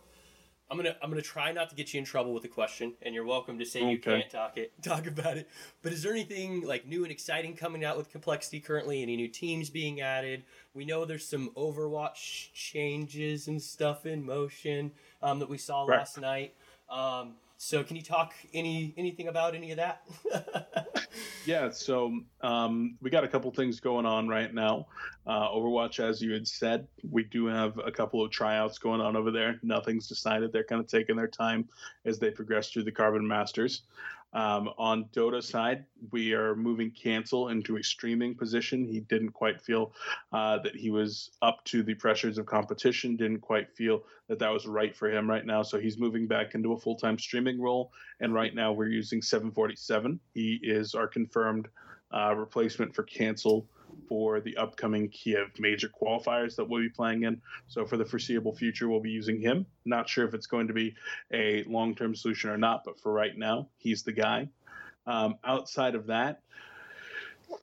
I'm 0.71 0.77
gonna 0.77 0.95
I'm 1.03 1.09
gonna 1.09 1.21
try 1.21 1.51
not 1.51 1.69
to 1.71 1.75
get 1.75 1.93
you 1.93 1.97
in 1.99 2.05
trouble 2.05 2.33
with 2.33 2.43
the 2.43 2.49
question, 2.49 2.93
and 3.01 3.13
you're 3.13 3.25
welcome 3.25 3.59
to 3.59 3.65
say 3.65 3.89
you 3.89 3.99
can't 3.99 4.29
talk 4.29 4.57
it 4.57 4.71
talk 4.81 5.05
about 5.05 5.35
it. 5.35 5.49
But 5.81 5.91
is 5.91 6.01
there 6.01 6.13
anything 6.13 6.61
like 6.65 6.87
new 6.87 7.03
and 7.03 7.11
exciting 7.11 7.57
coming 7.57 7.83
out 7.83 7.97
with 7.97 8.09
Complexity 8.09 8.61
currently? 8.61 9.01
Any 9.03 9.17
new 9.17 9.27
teams 9.27 9.69
being 9.69 9.99
added? 9.99 10.43
We 10.73 10.85
know 10.85 11.03
there's 11.03 11.27
some 11.27 11.49
Overwatch 11.57 12.53
changes 12.53 13.49
and 13.49 13.61
stuff 13.61 14.05
in 14.05 14.23
motion 14.23 14.91
um, 15.21 15.39
that 15.39 15.49
we 15.49 15.57
saw 15.57 15.83
Right. 15.83 15.97
last 15.99 16.17
night. 16.17 16.53
Um, 16.89 17.33
so 17.63 17.83
can 17.83 17.95
you 17.95 18.01
talk 18.01 18.33
any 18.55 18.91
anything 18.97 19.27
about 19.27 19.53
any 19.53 19.69
of 19.69 19.77
that? 19.77 20.01
Yeah, 21.45 21.71
so 21.71 22.19
um, 22.41 22.97
we 23.01 23.09
got 23.09 23.23
a 23.23 23.27
couple 23.27 23.49
things 23.51 23.79
going 23.79 24.05
on 24.05 24.27
right 24.27 24.53
now. 24.53 24.85
Uh, 25.25 25.49
Overwatch, 25.49 25.99
as 25.99 26.21
you 26.21 26.33
had 26.33 26.47
said, 26.47 26.87
we 27.09 27.23
do 27.23 27.47
have 27.47 27.79
a 27.83 27.91
couple 27.91 28.23
of 28.23 28.31
tryouts 28.31 28.77
going 28.77 29.01
on 29.01 29.15
over 29.15 29.31
there. 29.31 29.59
Nothing's 29.63 30.07
decided. 30.07 30.53
They're 30.53 30.63
kind 30.63 30.79
of 30.79 30.87
taking 30.87 31.15
their 31.15 31.27
time 31.27 31.67
as 32.05 32.19
they 32.19 32.29
progress 32.29 32.69
through 32.69 32.83
the 32.83 32.91
Carbon 32.91 33.27
Masters. 33.27 33.81
Um, 34.33 34.69
on 34.77 35.05
Dota 35.13 35.43
side, 35.43 35.85
we 36.11 36.33
are 36.33 36.55
moving 36.55 36.91
Cancel 36.91 37.49
into 37.49 37.77
a 37.77 37.83
streaming 37.83 38.35
position. 38.35 38.85
He 38.85 39.01
didn't 39.01 39.31
quite 39.31 39.61
feel 39.61 39.93
uh, 40.31 40.59
that 40.63 40.75
he 40.75 40.89
was 40.89 41.31
up 41.41 41.63
to 41.65 41.83
the 41.83 41.95
pressures 41.95 42.37
of 42.37 42.45
competition. 42.45 43.17
Didn't 43.17 43.41
quite 43.41 43.75
feel 43.75 44.03
that 44.29 44.39
that 44.39 44.49
was 44.49 44.65
right 44.65 44.95
for 44.95 45.11
him 45.11 45.29
right 45.29 45.45
now. 45.45 45.63
So 45.63 45.79
he's 45.79 45.97
moving 45.97 46.27
back 46.27 46.55
into 46.55 46.71
a 46.71 46.77
full-time 46.77 47.19
streaming 47.19 47.59
role. 47.59 47.91
And 48.21 48.33
right 48.33 48.55
now 48.55 48.71
we're 48.71 48.87
using 48.87 49.21
747. 49.21 50.19
He 50.33 50.59
is 50.63 50.95
our 50.95 51.07
confirmed 51.07 51.67
uh, 52.13 52.33
replacement 52.35 52.95
for 52.95 53.03
Cancel 53.03 53.67
for 54.07 54.41
the 54.41 54.57
upcoming 54.57 55.09
Kiev 55.09 55.51
major 55.59 55.89
qualifiers 55.89 56.55
that 56.55 56.67
we'll 56.67 56.81
be 56.81 56.89
playing 56.89 57.23
in. 57.23 57.41
So 57.67 57.85
for 57.85 57.97
the 57.97 58.05
foreseeable 58.05 58.55
future, 58.55 58.89
we'll 58.89 58.99
be 58.99 59.11
using 59.11 59.39
him. 59.39 59.65
Not 59.85 60.09
sure 60.09 60.27
if 60.27 60.33
it's 60.33 60.47
going 60.47 60.67
to 60.67 60.73
be 60.73 60.95
a 61.33 61.63
long-term 61.63 62.15
solution 62.15 62.49
or 62.49 62.57
not, 62.57 62.83
but 62.85 62.99
for 62.99 63.11
right 63.11 63.37
now, 63.37 63.69
he's 63.77 64.03
the 64.03 64.11
guy. 64.13 64.49
Um, 65.07 65.35
outside 65.43 65.95
of 65.95 66.07
that, 66.07 66.41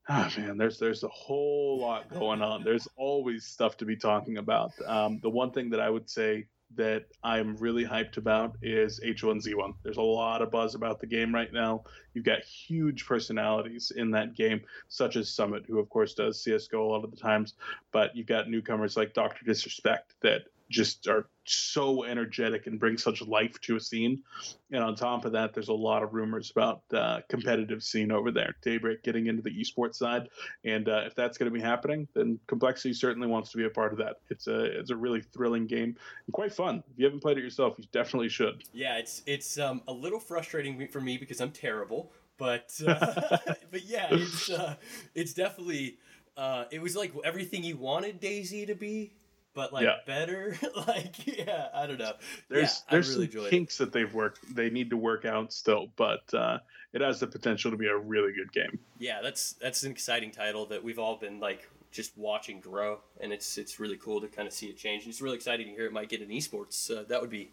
oh 0.08 0.30
man, 0.36 0.58
there's 0.58 0.78
there's 0.78 1.04
a 1.04 1.08
whole 1.08 1.78
lot 1.80 2.08
going 2.10 2.42
on. 2.42 2.64
There's 2.64 2.88
always 2.96 3.44
stuff 3.44 3.76
to 3.78 3.84
be 3.84 3.96
talking 3.96 4.38
about. 4.38 4.72
Um, 4.84 5.20
the 5.22 5.30
one 5.30 5.52
thing 5.52 5.70
that 5.70 5.80
I 5.80 5.88
would 5.88 6.10
say 6.10 6.46
that 6.76 7.06
I'm 7.24 7.56
really 7.56 7.84
hyped 7.84 8.18
about 8.18 8.56
is 8.62 9.00
H1Z1. 9.00 9.74
There's 9.82 9.96
a 9.96 10.02
lot 10.02 10.42
of 10.42 10.50
buzz 10.50 10.74
about 10.74 11.00
the 11.00 11.06
game 11.06 11.34
right 11.34 11.52
now. 11.52 11.84
You've 12.14 12.24
got 12.24 12.42
huge 12.42 13.06
personalities 13.06 13.90
in 13.96 14.10
that 14.12 14.34
game, 14.34 14.60
such 14.88 15.16
as 15.16 15.28
Summit, 15.28 15.64
who 15.66 15.78
of 15.78 15.88
course 15.88 16.14
does 16.14 16.42
CS:GO 16.42 16.82
a 16.82 16.88
lot 16.88 17.04
of 17.04 17.10
the 17.10 17.16
times, 17.16 17.54
but 17.90 18.14
you've 18.14 18.26
got 18.26 18.50
newcomers 18.50 18.96
like 18.96 19.14
Doctor 19.14 19.44
Disrespect 19.44 20.14
that 20.20 20.42
just 20.68 21.08
are 21.08 21.26
so 21.44 22.04
energetic 22.04 22.66
and 22.66 22.78
bring 22.78 22.98
such 22.98 23.22
life 23.22 23.58
to 23.62 23.76
a 23.76 23.80
scene. 23.80 24.22
And 24.70 24.84
on 24.84 24.94
top 24.94 25.24
of 25.24 25.32
that, 25.32 25.54
there's 25.54 25.68
a 25.68 25.74
lot 25.74 26.02
of 26.02 26.12
rumors 26.12 26.50
about 26.50 26.82
uh, 26.92 27.20
competitive 27.28 27.82
scene 27.82 28.12
over 28.12 28.30
there. 28.30 28.54
Daybreak 28.62 29.02
getting 29.02 29.26
into 29.26 29.42
the 29.42 29.50
esports 29.50 29.96
side, 29.96 30.28
and 30.64 30.88
uh, 30.88 31.02
if 31.06 31.14
that's 31.14 31.38
going 31.38 31.50
to 31.50 31.56
be 31.56 31.62
happening, 31.62 32.06
then 32.14 32.38
Complexity 32.46 32.92
certainly 32.92 33.28
wants 33.28 33.50
to 33.52 33.56
be 33.56 33.64
a 33.64 33.70
part 33.70 33.92
of 33.92 33.98
that. 33.98 34.16
It's 34.28 34.46
a 34.46 34.64
it's 34.78 34.90
a 34.90 34.96
really 34.96 35.22
thrilling 35.22 35.66
game 35.66 35.96
and 36.26 36.32
quite 36.32 36.52
fun. 36.52 36.82
If 36.92 36.98
you 36.98 37.06
haven't 37.06 37.20
played 37.20 37.38
it 37.38 37.44
yourself, 37.44 37.74
you 37.78 37.84
definitely 37.92 38.28
should. 38.28 38.62
Yeah, 38.72 38.98
it's 38.98 39.22
it's 39.26 39.58
um, 39.58 39.82
a 39.88 39.92
little 39.92 40.20
frustrating 40.20 40.86
for 40.88 41.00
me 41.00 41.16
because 41.16 41.40
I'm 41.40 41.52
terrible, 41.52 42.12
but 42.36 42.78
uh, 42.86 43.38
but 43.70 43.84
yeah, 43.84 44.08
it's 44.10 44.50
uh, 44.50 44.74
it's 45.14 45.32
definitely 45.32 45.98
uh, 46.36 46.64
it 46.70 46.80
was 46.80 46.96
like 46.96 47.12
everything 47.24 47.64
you 47.64 47.76
wanted 47.76 48.20
DayZ 48.20 48.68
to 48.68 48.74
be, 48.74 49.12
but 49.58 49.72
like 49.72 49.82
Yeah. 49.82 49.96
better. 50.06 50.56
like 50.86 51.26
yeah, 51.26 51.66
I 51.74 51.88
don't 51.88 51.98
know. 51.98 52.12
There's 52.48 52.84
yeah, 52.86 52.92
there's 52.92 53.08
really 53.08 53.26
some 53.26 53.38
enjoyed 53.38 53.46
it. 53.48 53.50
kinks 53.50 53.76
that 53.78 53.92
they've 53.92 54.14
worked 54.14 54.54
they 54.54 54.70
need 54.70 54.88
to 54.90 54.96
work 54.96 55.24
out 55.24 55.52
still, 55.52 55.88
but 55.96 56.32
uh, 56.32 56.58
it 56.92 57.00
has 57.00 57.18
the 57.18 57.26
potential 57.26 57.72
to 57.72 57.76
be 57.76 57.88
a 57.88 57.96
really 57.96 58.32
good 58.32 58.52
game. 58.52 58.78
Yeah, 59.00 59.18
that's 59.20 59.54
that's 59.54 59.82
an 59.82 59.90
exciting 59.90 60.30
title 60.30 60.66
that 60.66 60.84
we've 60.84 61.00
all 61.00 61.16
been 61.16 61.40
like 61.40 61.68
just 61.90 62.16
watching 62.16 62.60
grow, 62.60 63.00
and 63.20 63.32
it's 63.32 63.58
it's 63.58 63.80
really 63.80 63.96
cool 63.96 64.20
to 64.20 64.28
kind 64.28 64.46
of 64.46 64.54
see 64.54 64.66
it 64.66 64.76
change. 64.76 65.02
And 65.02 65.10
it's 65.10 65.20
really 65.20 65.34
exciting 65.36 65.66
to 65.66 65.72
hear 65.72 65.86
it 65.86 65.92
might 65.92 66.08
get 66.08 66.20
an 66.22 66.28
esports. 66.28 66.88
Uh, 66.88 67.02
that 67.08 67.20
would 67.20 67.30
be 67.30 67.50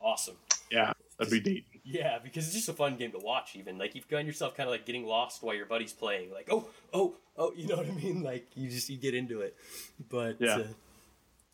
awesome. 0.00 0.36
Yeah, 0.70 0.92
that'd 1.18 1.32
be 1.42 1.50
neat. 1.50 1.64
Yeah, 1.82 2.20
because 2.22 2.46
it's 2.46 2.54
just 2.54 2.68
a 2.68 2.74
fun 2.74 2.94
game 2.96 3.10
to 3.10 3.18
watch. 3.18 3.56
Even 3.56 3.76
like 3.76 3.96
you 3.96 4.02
find 4.02 4.24
yourself 4.28 4.56
kind 4.56 4.68
of 4.68 4.72
like 4.72 4.86
getting 4.86 5.04
lost 5.04 5.42
while 5.42 5.56
your 5.56 5.66
buddy's 5.66 5.92
playing. 5.92 6.30
Like 6.30 6.46
oh 6.48 6.68
oh 6.92 7.16
oh, 7.36 7.52
you 7.56 7.66
know 7.66 7.76
what 7.76 7.88
I 7.88 7.90
mean? 7.90 8.22
Like 8.22 8.46
you 8.54 8.70
just 8.70 8.88
you 8.88 8.98
get 8.98 9.14
into 9.14 9.40
it. 9.40 9.56
But 10.08 10.36
Yeah. 10.40 10.54
uh, 10.58 10.64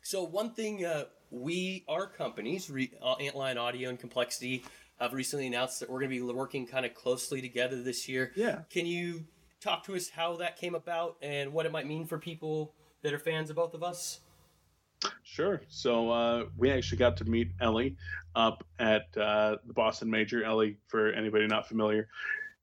so 0.07 0.23
one 0.23 0.51
thing 0.51 0.85
uh, 0.85 1.03
we 1.31 1.83
our 1.89 2.07
companies, 2.07 2.69
Re- 2.69 2.93
uh, 3.01 3.15
Antlion 3.17 3.57
Audio 3.57 3.89
and 3.89 3.99
Complexity, 3.99 4.63
have 5.01 5.11
recently 5.11 5.47
announced 5.47 5.81
that 5.81 5.89
we're 5.89 5.99
going 5.99 6.11
to 6.11 6.15
be 6.15 6.21
working 6.21 6.65
kind 6.65 6.85
of 6.85 6.93
closely 6.93 7.41
together 7.41 7.83
this 7.83 8.07
year. 8.07 8.31
Yeah. 8.33 8.61
Can 8.69 8.85
you 8.85 9.25
talk 9.59 9.83
to 9.83 9.95
us 9.95 10.07
how 10.07 10.37
that 10.37 10.55
came 10.55 10.75
about 10.75 11.17
and 11.21 11.51
what 11.51 11.65
it 11.65 11.73
might 11.73 11.87
mean 11.87 12.05
for 12.05 12.17
people 12.17 12.73
that 13.01 13.13
are 13.13 13.19
fans 13.19 13.49
of 13.49 13.57
both 13.57 13.73
of 13.73 13.83
us? 13.83 14.21
Sure. 15.23 15.59
So 15.67 16.09
uh, 16.09 16.45
we 16.55 16.71
actually 16.71 16.99
got 16.99 17.17
to 17.17 17.25
meet 17.25 17.51
Ellie 17.59 17.97
up 18.33 18.63
at 18.79 19.05
uh, 19.17 19.57
the 19.67 19.73
Boston 19.73 20.09
Major. 20.09 20.41
Ellie, 20.41 20.77
for 20.87 21.11
anybody 21.11 21.47
not 21.47 21.67
familiar, 21.67 22.07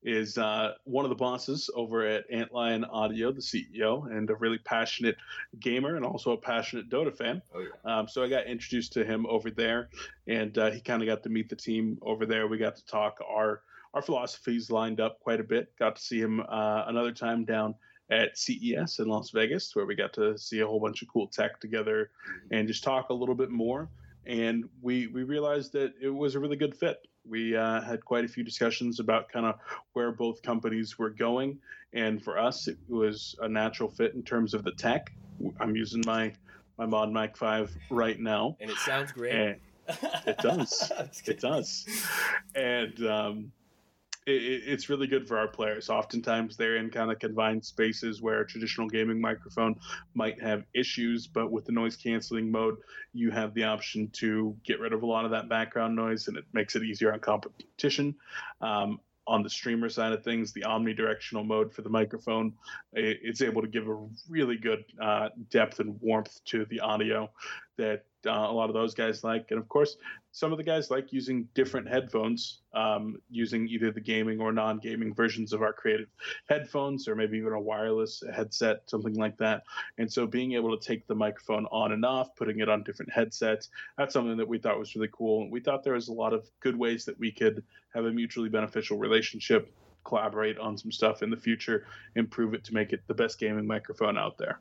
is 0.05 0.37
uh, 0.37 0.73
one 0.85 1.05
of 1.05 1.09
the 1.09 1.15
bosses 1.17 1.71
over 1.75 2.07
at 2.07 2.31
Antlion 2.31 2.85
Audio, 2.91 3.33
the 3.33 3.41
CEO, 3.41 4.11
and 4.11 4.29
a 4.29 4.35
really 4.37 4.59
passionate 4.59 5.17
gamer 5.61 5.97
and 5.97 6.05
also 6.05 6.33
a 6.33 6.37
passionate 6.37 6.91
Dota 6.91 7.17
fan. 7.17 7.41
Oh 7.55 7.61
yeah. 7.61 7.99
Um, 7.99 8.07
so 8.07 8.23
I 8.23 8.29
got 8.29 8.47
introduced 8.47 8.93
to 8.93 9.05
him 9.05 9.27
over 9.27 9.51
there, 9.51 9.89
and 10.27 10.57
uh, 10.59 10.71
he 10.71 10.81
kind 10.81 11.03
of 11.03 11.09
got 11.09 11.23
to 11.23 11.31
meet 11.31 11.49
the 11.49 11.57
team 11.57 11.99
over 12.03 12.27
there. 12.27 12.47
We 12.47 12.59
got 12.59 12.77
to 12.77 12.87
talk 12.87 13.19
our 13.27 13.63
our 13.95 14.03
philosophies 14.03 14.71
lined 14.71 15.01
up 15.01 15.21
quite 15.21 15.41
a 15.41 15.45
bit. 15.45 15.73
Got 15.79 15.97
to 15.97 16.03
see 16.03 16.21
him 16.21 16.41
uh, 16.41 16.85
another 16.87 17.13
time 17.13 17.45
down 17.45 17.75
at 18.11 18.37
CES 18.37 18.99
in 18.99 19.09
Las 19.09 19.31
Vegas, 19.31 19.75
where 19.75 19.87
we 19.87 19.95
got 19.95 20.13
to 20.15 20.37
see 20.37 20.61
a 20.61 20.67
whole 20.67 20.81
bunch 20.81 21.01
of 21.01 21.09
cool 21.09 21.27
tech 21.29 21.61
together 21.61 22.11
and 22.51 22.69
just 22.69 22.85
talk 22.85 23.09
a 23.09 23.15
little 23.15 23.35
bit 23.35 23.51
more. 23.51 23.89
And 24.27 24.69
we 24.83 25.07
we 25.07 25.23
realized 25.23 25.73
that 25.73 25.95
it 26.01 26.11
was 26.11 26.35
a 26.35 26.41
really 26.41 26.57
good 26.57 26.75
fit. 26.75 26.99
We 27.29 27.57
uh, 27.57 27.81
had 27.81 28.05
quite 28.05 28.25
a 28.25 28.29
few 28.29 28.45
discussions 28.45 29.01
about 29.01 29.31
kind 29.33 29.47
of 29.47 29.55
where 29.95 30.13
both 30.13 30.43
companies 30.43 30.99
were 30.99 31.11
going, 31.11 31.59
and 31.93 32.23
for 32.23 32.39
us, 32.39 32.69
it 32.69 32.77
was 32.89 33.35
a 33.41 33.49
natural 33.49 33.89
fit 33.89 34.15
in 34.15 34.23
terms 34.23 34.53
of 34.55 34.63
the 34.65 34.73
tech. 34.73 35.13
I'm 35.61 35.75
using 35.75 36.03
my 36.07 36.33
my 36.77 36.87
Mod 36.87 37.13
Mic 37.13 37.37
5 37.37 37.71
right 37.91 38.19
now, 38.19 38.57
And 38.61 38.69
it 38.71 38.77
sounds 38.79 39.13
great. 39.13 39.33
and 39.33 39.57
it 40.27 40.39
does. 40.39 40.91
It 41.25 41.41
does. 41.41 41.87
And 42.57 43.07
um, 43.07 43.53
it, 44.27 44.33
it- 44.43 44.63
it's 44.67 44.89
really 44.89 45.07
good 45.07 45.27
for 45.29 45.39
our 45.39 45.49
players. 45.49 45.91
Oftentimes, 45.91 46.57
they're 46.57 46.77
in 46.77 46.91
kind 46.91 47.11
of 47.11 47.19
confined 47.19 47.65
spaces 47.65 48.23
where 48.23 48.41
a 48.41 48.47
traditional 48.47 48.89
gaming 48.89 49.21
microphone 49.21 49.77
might 50.15 50.41
have 50.43 50.65
issues, 50.75 51.27
but 51.27 51.51
with 51.51 51.65
the 51.65 51.73
noise 51.73 51.97
canceling 51.97 52.51
mode, 52.51 52.77
you 53.13 53.31
have 53.31 53.55
the 53.55 53.65
option 53.65 54.09
to 54.13 54.57
get 54.65 54.81
rid 54.81 54.93
of 54.93 55.03
a 55.03 55.07
lot 55.07 55.25
of 55.25 55.31
that 55.33 55.49
background 55.49 55.95
noise, 55.95 56.29
and 56.29 56.37
it 56.37 56.45
makes 56.53 56.77
it 56.77 56.83
easier 56.83 57.13
on 57.13 57.21
competition. 57.21 58.15
Um, 58.61 59.01
on 59.27 59.43
the 59.43 59.49
streamer 59.49 59.89
side 59.89 60.13
of 60.13 60.23
things, 60.23 60.53
the 60.53 60.63
omnidirectional 60.63 61.47
mode 61.47 61.73
for 61.73 61.81
the 61.81 61.89
microphone, 61.89 62.53
it, 62.93 63.21
it's 63.23 63.41
able 63.41 63.63
to 63.63 63.69
give 63.69 63.89
a 63.89 64.07
really 64.29 64.57
good 64.57 64.85
uh, 65.01 65.31
depth 65.51 65.81
and 65.81 65.99
warmth 66.03 66.45
to 66.45 66.67
the 66.67 66.81
audio 66.81 67.31
that 67.79 68.05
uh, 68.27 68.31
a 68.31 68.53
lot 68.53 68.69
of 68.69 68.75
those 68.75 68.95
guys 68.95 69.25
like. 69.25 69.51
And 69.51 69.59
of 69.59 69.69
course, 69.69 69.97
some 70.35 70.51
of 70.51 70.59
the 70.59 70.65
guys 70.65 70.91
like 70.91 71.13
using 71.13 71.47
different 71.55 71.89
headphones, 71.89 72.63
um, 72.75 73.19
using 73.31 73.69
either 73.69 73.93
the 73.93 74.01
gaming 74.01 74.41
or 74.41 74.51
non 74.51 74.81
gaming 74.81 75.15
versions 75.15 75.53
of 75.53 75.63
our 75.63 75.73
creative 75.73 76.09
headphones, 76.49 77.07
or 77.07 77.15
maybe 77.15 77.39
even 77.39 77.53
a 77.53 77.61
wireless 77.61 78.21
headset, 78.35 78.83
something 78.87 79.15
like 79.15 79.39
that. 79.39 79.63
And 79.99 80.13
so 80.13 80.27
being 80.27 80.55
able 80.55 80.77
to 80.77 80.85
take 80.85 81.07
the 81.07 81.15
microphone 81.15 81.67
on 81.67 81.93
and 81.93 82.05
off, 82.05 82.35
putting 82.35 82.59
it 82.59 82.69
on 82.69 82.83
different 82.83 83.13
headsets, 83.13 83.69
that's 83.97 84.13
something 84.13 84.37
that 84.37 84.49
we 84.49 84.59
thought 84.59 84.77
was 84.77 84.97
really 84.97 85.09
cool. 85.13 85.43
And 85.43 85.53
we 85.53 85.61
thought 85.61 85.85
there 85.85 85.95
was 85.95 86.09
a 86.09 86.13
lot 86.13 86.33
of 86.33 86.51
good 86.59 86.77
ways 86.77 87.05
that 87.05 87.17
we 87.21 87.31
could 87.31 87.63
have 87.95 88.07
a 88.07 88.11
mutually 88.11 88.49
beneficial 88.49 88.99
relationship. 88.99 89.73
Collaborate 90.05 90.59
on 90.59 90.77
some 90.77 90.91
stuff 90.91 91.23
in 91.23 91.31
the 91.31 91.37
future, 91.37 91.87
improve 92.17 92.55
it 92.55 92.65
to 92.65 92.75
make 92.75 92.93
it 92.93 93.03
the 93.07 93.15
best 93.15 93.39
gaming 93.39 93.69
microphone 93.69 94.19
out 94.19 94.37
there. 94.37 94.59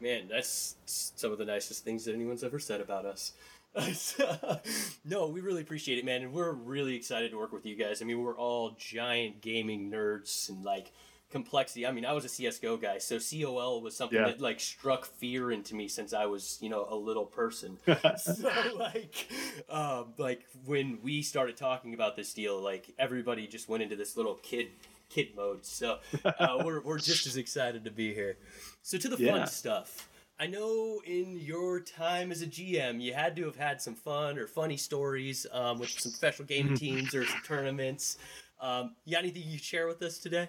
Man, 0.00 0.28
that's 0.28 0.76
some 0.84 1.32
of 1.32 1.38
the 1.38 1.46
nicest 1.46 1.82
things 1.82 2.04
that 2.04 2.14
anyone's 2.14 2.44
ever 2.44 2.58
said 2.58 2.82
about 2.82 3.06
us. 3.06 3.32
no, 5.04 5.28
we 5.28 5.40
really 5.40 5.62
appreciate 5.62 5.98
it, 5.98 6.04
man, 6.04 6.22
and 6.22 6.32
we're 6.32 6.52
really 6.52 6.94
excited 6.94 7.30
to 7.32 7.38
work 7.38 7.52
with 7.52 7.66
you 7.66 7.74
guys. 7.74 8.00
I 8.00 8.04
mean, 8.04 8.20
we're 8.22 8.36
all 8.36 8.76
giant 8.78 9.40
gaming 9.40 9.90
nerds 9.90 10.48
and 10.48 10.64
like 10.64 10.92
complexity. 11.30 11.84
I 11.86 11.90
mean, 11.90 12.06
I 12.06 12.12
was 12.12 12.24
a 12.24 12.28
CS:GO 12.28 12.76
guy, 12.76 12.98
so 12.98 13.18
COL 13.18 13.80
was 13.82 13.96
something 13.96 14.18
Yeah. 14.18 14.26
that 14.26 14.40
like 14.40 14.60
struck 14.60 15.04
fear 15.04 15.50
into 15.50 15.74
me 15.74 15.88
since 15.88 16.12
I 16.12 16.26
was, 16.26 16.58
you 16.60 16.68
know, 16.68 16.86
a 16.88 16.94
little 16.94 17.26
person. 17.26 17.78
so 18.18 18.50
like, 18.78 19.28
um, 19.68 20.14
like 20.18 20.42
when 20.64 20.98
we 21.02 21.22
started 21.22 21.56
talking 21.56 21.94
about 21.94 22.14
this 22.16 22.32
deal, 22.32 22.60
like 22.60 22.94
everybody 22.98 23.48
just 23.48 23.68
went 23.68 23.82
into 23.82 23.96
this 23.96 24.16
little 24.16 24.34
kid 24.36 24.68
kid 25.10 25.28
mode. 25.34 25.66
So 25.66 25.98
uh, 26.24 26.62
we're 26.64 26.80
we're 26.80 26.98
just 26.98 27.26
as 27.26 27.36
excited 27.36 27.84
to 27.84 27.90
be 27.90 28.14
here. 28.14 28.36
So 28.82 28.98
to 28.98 29.08
the 29.08 29.16
fun 29.16 29.46
stuff. 29.48 30.08
I 30.38 30.46
know 30.46 31.00
in 31.06 31.38
your 31.38 31.80
time 31.80 32.32
as 32.32 32.42
a 32.42 32.46
GM, 32.46 33.00
you 33.00 33.14
had 33.14 33.36
to 33.36 33.44
have 33.44 33.56
had 33.56 33.80
some 33.80 33.94
fun 33.94 34.36
or 34.36 34.46
funny 34.48 34.76
stories 34.76 35.46
um, 35.52 35.78
with 35.78 35.90
some 35.90 36.10
special 36.10 36.44
game 36.44 36.74
teams 36.76 37.14
or 37.14 37.24
some 37.24 37.40
tournaments. 37.46 38.18
Um, 38.60 38.96
you 39.04 39.12
got 39.12 39.22
anything 39.22 39.44
you 39.46 39.58
share 39.58 39.86
with 39.86 40.02
us 40.02 40.18
today? 40.18 40.48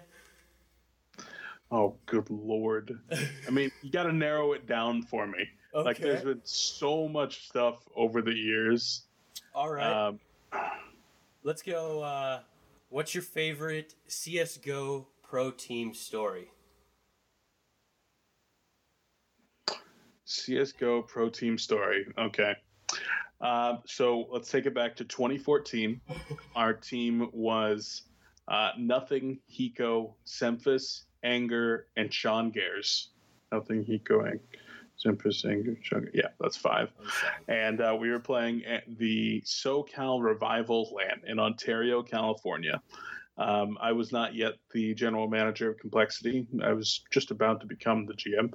Oh, 1.70 1.94
good 2.06 2.28
lord! 2.30 2.98
I 3.46 3.50
mean, 3.50 3.70
you 3.82 3.90
got 3.90 4.04
to 4.04 4.12
narrow 4.12 4.52
it 4.52 4.66
down 4.66 5.02
for 5.02 5.26
me. 5.26 5.48
Like, 5.74 5.98
there's 5.98 6.22
been 6.24 6.40
so 6.42 7.06
much 7.06 7.48
stuff 7.48 7.80
over 7.94 8.22
the 8.22 8.34
years. 8.34 9.02
All 9.54 9.70
right. 9.70 10.08
Um, 10.08 10.20
Let's 11.42 11.62
go. 11.62 12.02
Uh, 12.02 12.40
what's 12.88 13.14
your 13.14 13.22
favorite 13.22 13.94
CS:GO 14.08 15.06
pro 15.22 15.50
team 15.52 15.94
story? 15.94 16.50
CS:GO 20.26 21.02
Pro 21.02 21.28
Team 21.30 21.56
Story. 21.56 22.06
Okay. 22.18 22.54
Um, 23.40 23.78
so 23.86 24.26
let's 24.30 24.50
take 24.50 24.66
it 24.66 24.74
back 24.74 24.96
to 24.96 25.04
2014. 25.04 26.00
Our 26.54 26.72
team 26.74 27.28
was 27.32 28.02
uh, 28.48 28.70
Nothing, 28.78 29.38
Hiko, 29.52 30.14
Semphis, 30.26 31.02
Anger, 31.22 31.86
and 31.96 32.12
Sean 32.12 32.50
Gares. 32.52 33.08
Nothing, 33.52 33.84
Hiko, 33.84 34.26
Ang- 34.26 34.40
Semphis, 35.04 35.44
Anger, 35.44 35.76
Sean. 35.82 36.08
Yeah, 36.14 36.28
that's 36.40 36.56
five. 36.56 36.90
And 37.48 37.80
uh, 37.80 37.96
we 37.98 38.10
were 38.10 38.20
playing 38.20 38.64
at 38.64 38.84
the 38.98 39.42
SoCal 39.44 40.22
Revival 40.22 40.90
LAN 40.94 41.20
in 41.26 41.38
Ontario, 41.38 42.02
California. 42.02 42.80
Um, 43.38 43.76
I 43.80 43.92
was 43.92 44.12
not 44.12 44.34
yet 44.34 44.54
the 44.72 44.94
general 44.94 45.28
manager 45.28 45.70
of 45.70 45.78
Complexity. 45.78 46.46
I 46.62 46.72
was 46.72 47.04
just 47.10 47.30
about 47.30 47.60
to 47.60 47.66
become 47.66 48.06
the 48.06 48.14
GM, 48.14 48.52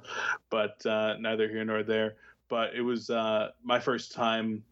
but 0.50 0.84
uh, 0.86 1.16
neither 1.18 1.48
here 1.48 1.64
nor 1.64 1.82
there. 1.82 2.14
But 2.48 2.74
it 2.74 2.82
was 2.82 3.08
uh, 3.08 3.50
my 3.62 3.78
first 3.78 4.12
time 4.12 4.62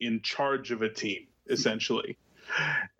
in 0.00 0.20
charge 0.22 0.70
of 0.70 0.82
a 0.82 0.88
team, 0.88 1.26
essentially. 1.48 2.16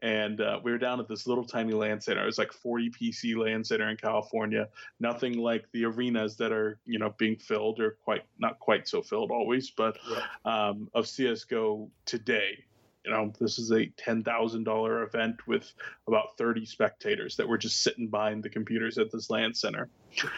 And 0.03 0.41
uh, 0.41 0.61
we 0.63 0.73
were 0.73 0.79
down 0.79 0.99
at 0.99 1.09
this 1.09 1.27
little 1.27 1.45
tiny 1.45 1.73
LAN 1.73 2.01
center. 2.01 2.23
It 2.23 2.27
was 2.27 2.39
like 2.39 2.53
40 2.53 2.91
PC 2.91 3.37
LAN 3.37 3.65
center 3.65 3.89
in 3.89 3.97
California. 3.97 4.69
Nothing 4.99 5.39
like 5.39 5.67
the 5.73 5.85
arenas 5.85 6.37
that 6.37 6.53
are, 6.53 6.79
you 6.85 6.99
know, 6.99 7.15
being 7.17 7.37
filled 7.37 7.81
or 7.81 7.97
quite 8.05 8.25
not 8.39 8.59
quite 8.59 8.89
so 8.89 9.03
filled 9.03 9.31
always, 9.31 9.71
but 9.71 9.97
um, 10.45 10.89
of 10.95 11.07
CS:GO 11.07 11.89
today. 12.05 12.65
You 13.07 13.12
know, 13.12 13.33
this 13.38 13.59
is 13.59 13.71
a 13.71 13.87
ten 13.97 14.25
thousand 14.25 14.64
dollar 14.64 15.05
event 15.05 15.47
with 15.47 15.73
about 16.09 16.37
thirty 16.37 16.66
spectators 16.66 17.37
that 17.37 17.49
were 17.49 17.57
just 17.57 17.83
sitting 17.83 18.09
behind 18.09 18.42
the 18.42 18.51
computers 18.51 18.99
at 18.99 19.11
this 19.11 19.31
LAN 19.31 19.55
center. 19.55 19.88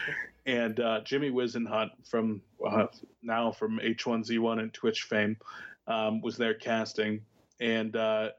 And 0.45 0.79
uh, 0.79 1.01
Jimmy 1.01 1.29
Whisenhunt 1.29 1.91
from 2.09 2.41
uh, 2.65 2.87
now 3.21 3.51
from 3.51 3.77
H1Z1 3.83 4.59
and 4.59 4.73
Twitch 4.73 5.03
fame 5.03 5.37
um, 5.85 6.21
was 6.21 6.37
there 6.37 6.55
casting, 6.55 7.21
and 7.59 7.95
uh, 7.95 8.29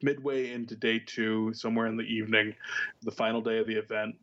midway 0.00 0.52
into 0.52 0.76
day 0.76 1.00
two, 1.04 1.52
somewhere 1.54 1.88
in 1.88 1.96
the 1.96 2.04
evening, 2.04 2.54
the 3.00 3.10
final 3.10 3.40
day 3.40 3.58
of 3.58 3.66
the 3.66 3.78
event, 3.78 4.14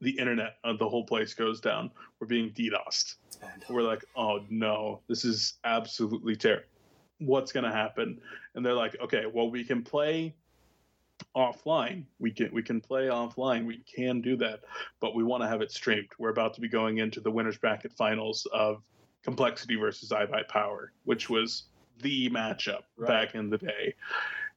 the 0.00 0.16
internet 0.16 0.58
of 0.62 0.78
the 0.78 0.88
whole 0.88 1.06
place 1.06 1.34
goes 1.34 1.60
down. 1.60 1.90
We're 2.20 2.28
being 2.28 2.50
DDoSed 2.50 3.16
we're 3.68 3.82
like, 3.82 4.04
oh 4.16 4.40
no, 4.48 5.00
this 5.08 5.24
is 5.24 5.54
absolutely 5.64 6.36
terrible. 6.36 6.64
What's 7.20 7.52
gonna 7.52 7.72
happen? 7.72 8.20
And 8.54 8.64
they're 8.66 8.74
like, 8.74 8.96
okay, 9.00 9.24
well, 9.32 9.50
we 9.50 9.62
can 9.64 9.82
play 9.82 10.34
offline. 11.36 12.04
We 12.18 12.30
can 12.32 12.50
we 12.52 12.62
can 12.62 12.80
play 12.80 13.06
offline. 13.06 13.66
We 13.66 13.78
can 13.78 14.20
do 14.20 14.36
that, 14.38 14.60
but 15.00 15.14
we 15.14 15.22
want 15.22 15.42
to 15.42 15.48
have 15.48 15.60
it 15.60 15.70
streamed. 15.70 16.08
We're 16.18 16.30
about 16.30 16.54
to 16.54 16.60
be 16.60 16.68
going 16.68 16.98
into 16.98 17.20
the 17.20 17.30
winners 17.30 17.56
bracket 17.58 17.92
finals 17.92 18.46
of 18.52 18.82
Complexity 19.22 19.76
versus 19.76 20.10
iBuy 20.10 20.48
Power, 20.48 20.92
which 21.04 21.28
was 21.28 21.64
the 22.00 22.30
matchup 22.30 22.84
Right. 22.96 23.08
back 23.26 23.34
in 23.34 23.50
the 23.50 23.58
day. 23.58 23.94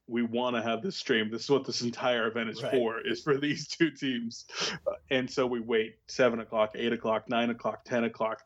We 0.06 0.22
want 0.22 0.56
to 0.56 0.62
have 0.62 0.82
this 0.82 0.96
stream. 0.96 1.30
This 1.30 1.44
is 1.44 1.50
what 1.50 1.64
this 1.64 1.82
entire 1.82 2.26
event 2.26 2.48
is 2.50 2.62
Right. 2.62 2.72
for. 2.72 3.00
Is 3.00 3.22
for 3.22 3.36
these 3.36 3.68
two 3.68 3.90
teams, 3.90 4.46
and 5.10 5.30
so 5.30 5.46
we 5.46 5.60
wait 5.60 5.96
seven 6.06 6.40
o'clock, 6.40 6.72
eight 6.76 6.92
o'clock, 6.94 7.28
nine 7.28 7.50
o'clock, 7.50 7.84
ten 7.84 8.04
o'clock, 8.04 8.42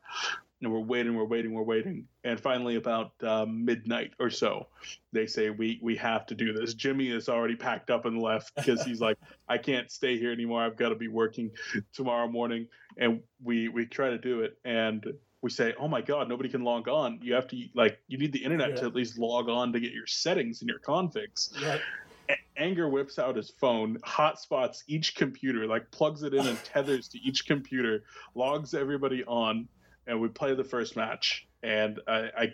and 0.61 0.71
we're 0.71 0.79
waiting, 0.79 1.15
we're 1.15 1.23
waiting, 1.23 1.53
we're 1.53 1.63
waiting, 1.63 2.05
and 2.23 2.39
finally 2.39 2.75
about 2.75 3.11
uh, 3.23 3.45
midnight 3.45 4.11
or 4.19 4.29
so, 4.29 4.67
they 5.13 5.25
say 5.25 5.49
we 5.49 5.79
we 5.81 5.95
have 5.95 6.25
to 6.27 6.35
do 6.35 6.53
this. 6.53 6.73
Jimmy 6.73 7.09
is 7.09 7.29
already 7.29 7.55
packed 7.55 7.89
up 7.89 8.05
and 8.05 8.21
left 8.21 8.53
because 8.55 8.83
he's 8.83 8.99
like, 8.99 9.17
I 9.47 9.57
can't 9.57 9.89
stay 9.89 10.17
here 10.17 10.31
anymore. 10.31 10.61
I've 10.61 10.77
got 10.77 10.89
to 10.89 10.95
be 10.95 11.07
working 11.07 11.51
tomorrow 11.93 12.27
morning, 12.27 12.67
and 12.97 13.21
we 13.43 13.69
we 13.69 13.85
try 13.85 14.09
to 14.09 14.17
do 14.17 14.41
it, 14.41 14.57
and 14.65 15.05
we 15.41 15.49
say, 15.49 15.73
oh 15.79 15.87
my 15.87 16.01
god, 16.01 16.27
nobody 16.27 16.49
can 16.49 16.63
log 16.63 16.89
on. 16.89 17.19
You 17.21 17.33
have 17.33 17.47
to 17.47 17.63
like 17.73 17.99
you 18.07 18.17
need 18.17 18.33
the 18.33 18.43
internet 18.43 18.75
to 18.77 18.85
at 18.85 18.95
least 18.95 19.17
log 19.17 19.47
on 19.47 19.71
to 19.73 19.79
get 19.79 19.93
your 19.93 20.07
settings 20.07 20.61
and 20.61 20.69
your 20.69 20.79
configs. 20.79 21.53
Right. 21.65 21.81
A- 22.29 22.61
Anger 22.61 22.89
whips 22.89 23.17
out 23.17 23.37
his 23.37 23.49
phone, 23.49 23.97
hotspots 23.99 24.83
each 24.87 25.15
computer, 25.15 25.65
like 25.65 25.89
plugs 25.91 26.23
it 26.23 26.33
in 26.33 26.45
and 26.45 26.61
tethers 26.65 27.07
to 27.07 27.19
each 27.19 27.47
computer, 27.47 28.03
logs 28.35 28.73
everybody 28.73 29.23
on, 29.23 29.67
and 30.09 30.19
we 30.19 30.27
play 30.27 30.53
the 30.53 30.63
first 30.63 30.97
match. 30.97 31.47
And 31.63 31.99
I, 32.07 32.29
I 32.37 32.53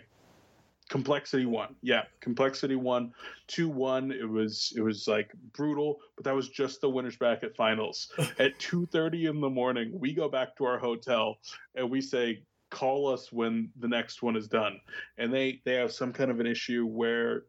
complexity 0.88 1.46
won. 1.46 1.74
Yeah, 1.82 2.04
complexity 2.20 2.76
won, 2.76 3.12
two 3.48 3.68
one. 3.68 4.12
It 4.12 4.28
was 4.28 4.72
it 4.76 4.82
was 4.82 5.08
like 5.08 5.32
brutal, 5.52 5.98
but 6.14 6.24
that 6.24 6.34
was 6.34 6.48
just 6.48 6.80
the 6.80 6.90
winners 6.90 7.16
bracket 7.16 7.56
finals. 7.56 8.12
At 8.38 8.58
two 8.58 8.86
thirty 8.86 9.26
in 9.26 9.40
the 9.40 9.50
morning, 9.50 9.90
we 9.98 10.12
go 10.12 10.28
back 10.28 10.56
to 10.56 10.64
our 10.64 10.78
hotel 10.78 11.38
and 11.74 11.90
we 11.90 12.00
say. 12.00 12.42
Call 12.68 13.06
us 13.06 13.30
when 13.30 13.70
the 13.78 13.86
next 13.86 14.24
one 14.24 14.36
is 14.36 14.48
done, 14.48 14.80
and 15.18 15.32
they 15.32 15.62
they 15.64 15.74
have 15.74 15.92
some 15.92 16.12
kind 16.12 16.32
of 16.32 16.40
an 16.40 16.48
issue 16.48 16.84
where 16.84 17.44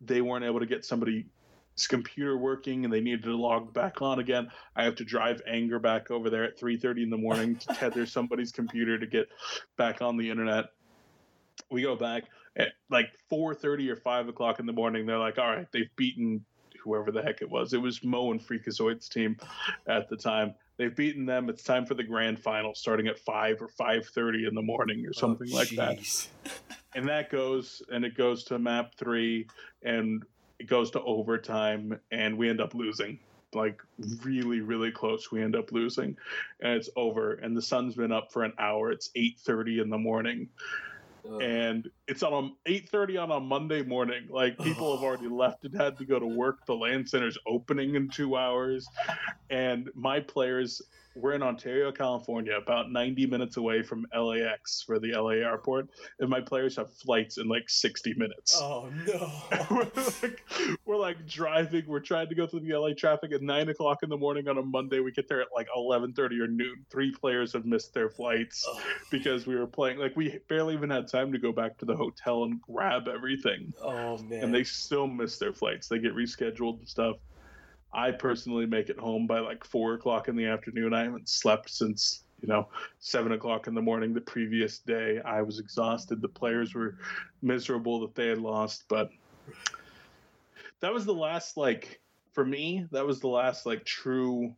they 0.00 0.22
weren't 0.22 0.46
able 0.46 0.60
to 0.60 0.66
get 0.66 0.82
somebody's 1.76 1.86
computer 1.86 2.38
working 2.38 2.84
and 2.84 2.92
they 2.92 3.00
needed 3.00 3.22
to 3.24 3.36
log 3.36 3.72
back 3.72 4.00
on 4.02 4.18
again. 4.18 4.48
I 4.74 4.84
have 4.84 4.96
to 4.96 5.04
drive 5.04 5.42
anger 5.46 5.78
back 5.78 6.10
over 6.10 6.30
there 6.30 6.44
at 6.44 6.58
3:30 6.58 7.02
in 7.02 7.10
the 7.10 7.16
morning 7.16 7.56
to 7.56 7.74
tether 7.74 8.06
somebody's 8.06 8.52
computer 8.52 8.98
to 8.98 9.06
get 9.06 9.28
back 9.76 10.02
on 10.02 10.16
the 10.16 10.28
internet. 10.28 10.66
We 11.70 11.82
go 11.82 11.96
back 11.96 12.24
at 12.56 12.68
like 12.90 13.12
4:30 13.30 13.90
or 13.90 13.96
5 13.96 14.28
o'clock 14.28 14.58
in 14.58 14.66
the 14.66 14.72
morning. 14.72 15.06
They're 15.06 15.18
like, 15.18 15.38
"All 15.38 15.54
right, 15.54 15.66
they've 15.72 15.94
beaten 15.96 16.44
whoever 16.82 17.10
the 17.10 17.22
heck 17.22 17.42
it 17.42 17.50
was. 17.50 17.72
It 17.72 17.82
was 17.82 18.04
Mo 18.04 18.30
and 18.30 18.40
Freakazoid's 18.40 19.08
team 19.08 19.36
at 19.88 20.08
the 20.08 20.16
time. 20.16 20.54
They've 20.76 20.94
beaten 20.94 21.26
them. 21.26 21.48
It's 21.48 21.64
time 21.64 21.84
for 21.84 21.94
the 21.94 22.04
grand 22.04 22.38
final, 22.38 22.74
starting 22.74 23.08
at 23.08 23.18
5 23.18 23.60
or 23.60 23.68
5:30 23.68 24.46
in 24.48 24.54
the 24.54 24.62
morning 24.62 25.04
or 25.04 25.10
oh, 25.10 25.20
something 25.20 25.50
like 25.50 25.70
that." 25.70 25.98
and 26.94 27.08
that 27.08 27.30
goes 27.30 27.82
and 27.92 28.04
it 28.04 28.16
goes 28.16 28.44
to 28.44 28.58
map 28.58 28.94
three 28.94 29.46
and 29.82 30.24
it 30.58 30.66
goes 30.66 30.90
to 30.92 31.02
overtime 31.02 31.98
and 32.10 32.36
we 32.36 32.48
end 32.48 32.60
up 32.60 32.74
losing. 32.74 33.18
Like 33.54 33.80
really 34.22 34.60
really 34.60 34.90
close 34.90 35.30
we 35.30 35.42
end 35.42 35.56
up 35.56 35.72
losing 35.72 36.16
and 36.60 36.72
it's 36.74 36.90
over. 36.96 37.34
And 37.34 37.56
the 37.56 37.62
sun's 37.62 37.94
been 37.94 38.12
up 38.12 38.32
for 38.32 38.44
an 38.44 38.52
hour. 38.58 38.90
It's 38.90 39.10
8.30 39.16 39.82
in 39.82 39.90
the 39.90 39.98
morning. 39.98 40.48
Ugh. 41.28 41.42
and 41.42 41.90
it's 42.06 42.22
on 42.22 42.54
a 42.66 42.70
8.30 42.70 43.22
on 43.22 43.30
a 43.30 43.40
monday 43.40 43.82
morning. 43.82 44.26
Like 44.28 44.58
people 44.58 44.94
have 44.94 45.04
already 45.04 45.28
left 45.28 45.64
and 45.64 45.74
had 45.74 45.98
to 45.98 46.04
go 46.04 46.18
to 46.18 46.26
work. 46.26 46.64
The 46.66 46.74
LAN 46.74 47.06
center's 47.06 47.38
opening 47.46 47.94
in 47.94 48.08
two 48.08 48.36
hours. 48.36 48.86
And 49.50 49.90
my 49.94 50.20
players 50.20 50.82
we're 51.16 51.32
in 51.32 51.42
ontario 51.42 51.90
california 51.90 52.54
about 52.56 52.90
90 52.92 53.26
minutes 53.26 53.56
away 53.56 53.82
from 53.82 54.06
lax 54.14 54.82
for 54.86 54.98
the 54.98 55.12
la 55.14 55.30
airport 55.30 55.88
and 56.20 56.28
my 56.28 56.40
players 56.40 56.76
have 56.76 56.92
flights 56.92 57.38
in 57.38 57.48
like 57.48 57.68
60 57.68 58.14
minutes. 58.14 58.58
Oh 58.60 58.90
no. 59.06 59.32
we're, 59.70 59.86
like, 60.22 60.42
we're 60.84 60.96
like 60.96 61.26
driving. 61.26 61.84
We're 61.86 62.00
trying 62.00 62.28
to 62.28 62.34
go 62.34 62.46
through 62.46 62.60
the 62.60 62.74
la 62.76 62.90
traffic 62.96 63.32
at 63.32 63.42
9 63.42 63.68
o'clock 63.68 64.02
in 64.02 64.08
the 64.08 64.16
morning 64.16 64.48
on 64.48 64.58
a 64.58 64.62
monday. 64.62 65.00
We 65.00 65.12
get 65.12 65.28
there 65.28 65.40
at 65.40 65.48
like 65.54 65.68
11.30 65.76 66.18
or 66.40 66.46
noon. 66.48 66.84
Three 66.90 67.12
players 67.12 67.52
have 67.54 67.64
missed 67.64 67.94
their 67.94 68.08
flights 68.10 68.64
Oh, 68.68 68.80
because 69.10 69.46
we 69.46 69.56
were 69.56 69.66
playing 69.66 69.98
like 69.98 70.16
we 70.16 70.38
barely 70.48 70.74
even 70.74 70.90
had 70.90 71.08
time 71.08 71.32
to 71.32 71.38
go 71.38 71.52
back 71.52 71.78
to 71.78 71.84
the 71.84 71.96
hotel 71.96 72.44
and 72.44 72.60
grab 72.62 73.08
everything. 73.08 73.72
Oh 73.82 74.18
man. 74.18 74.44
and 74.44 74.54
they 74.54 74.64
still 74.64 75.06
miss 75.06 75.38
their 75.38 75.52
flights. 75.52 75.88
They 75.88 75.98
get 75.98 76.14
rescheduled 76.14 76.78
and 76.78 76.88
stuff 76.88 77.16
i 77.96 78.10
personally 78.10 78.66
make 78.66 78.90
it 78.90 78.98
home 78.98 79.26
by 79.26 79.40
like 79.40 79.64
four 79.64 79.94
o'clock 79.94 80.28
in 80.28 80.36
the 80.36 80.44
afternoon. 80.44 80.92
I 80.92 81.04
haven't 81.04 81.28
slept 81.28 81.70
since 81.70 82.22
you 82.40 82.46
know 82.46 82.68
seven 83.00 83.32
o'clock 83.32 83.66
in 83.66 83.74
the 83.74 83.82
morning 83.82 84.12
the 84.12 84.20
previous 84.20 84.78
day. 84.78 85.20
I 85.24 85.42
was 85.42 85.58
exhausted. 85.58 86.20
The 86.20 86.28
players 86.28 86.74
were 86.74 86.98
miserable 87.42 88.00
that 88.00 88.14
they 88.14 88.28
had 88.28 88.38
lost 88.38 88.84
but 88.88 89.10
that 90.80 90.92
was 90.92 91.06
the 91.06 91.14
last 91.14 91.56
like 91.56 92.00
for 92.32 92.44
me 92.44 92.86
that 92.92 93.06
was 93.06 93.20
the 93.20 93.28
last 93.28 93.64
like 93.66 93.84
true 93.84 94.54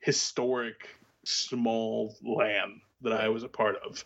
historic 0.00 0.88
small 1.24 2.14
LAN 2.22 2.80
that 3.00 3.12
I 3.14 3.28
was 3.28 3.42
a 3.42 3.48
part 3.48 3.76
of. 3.84 4.04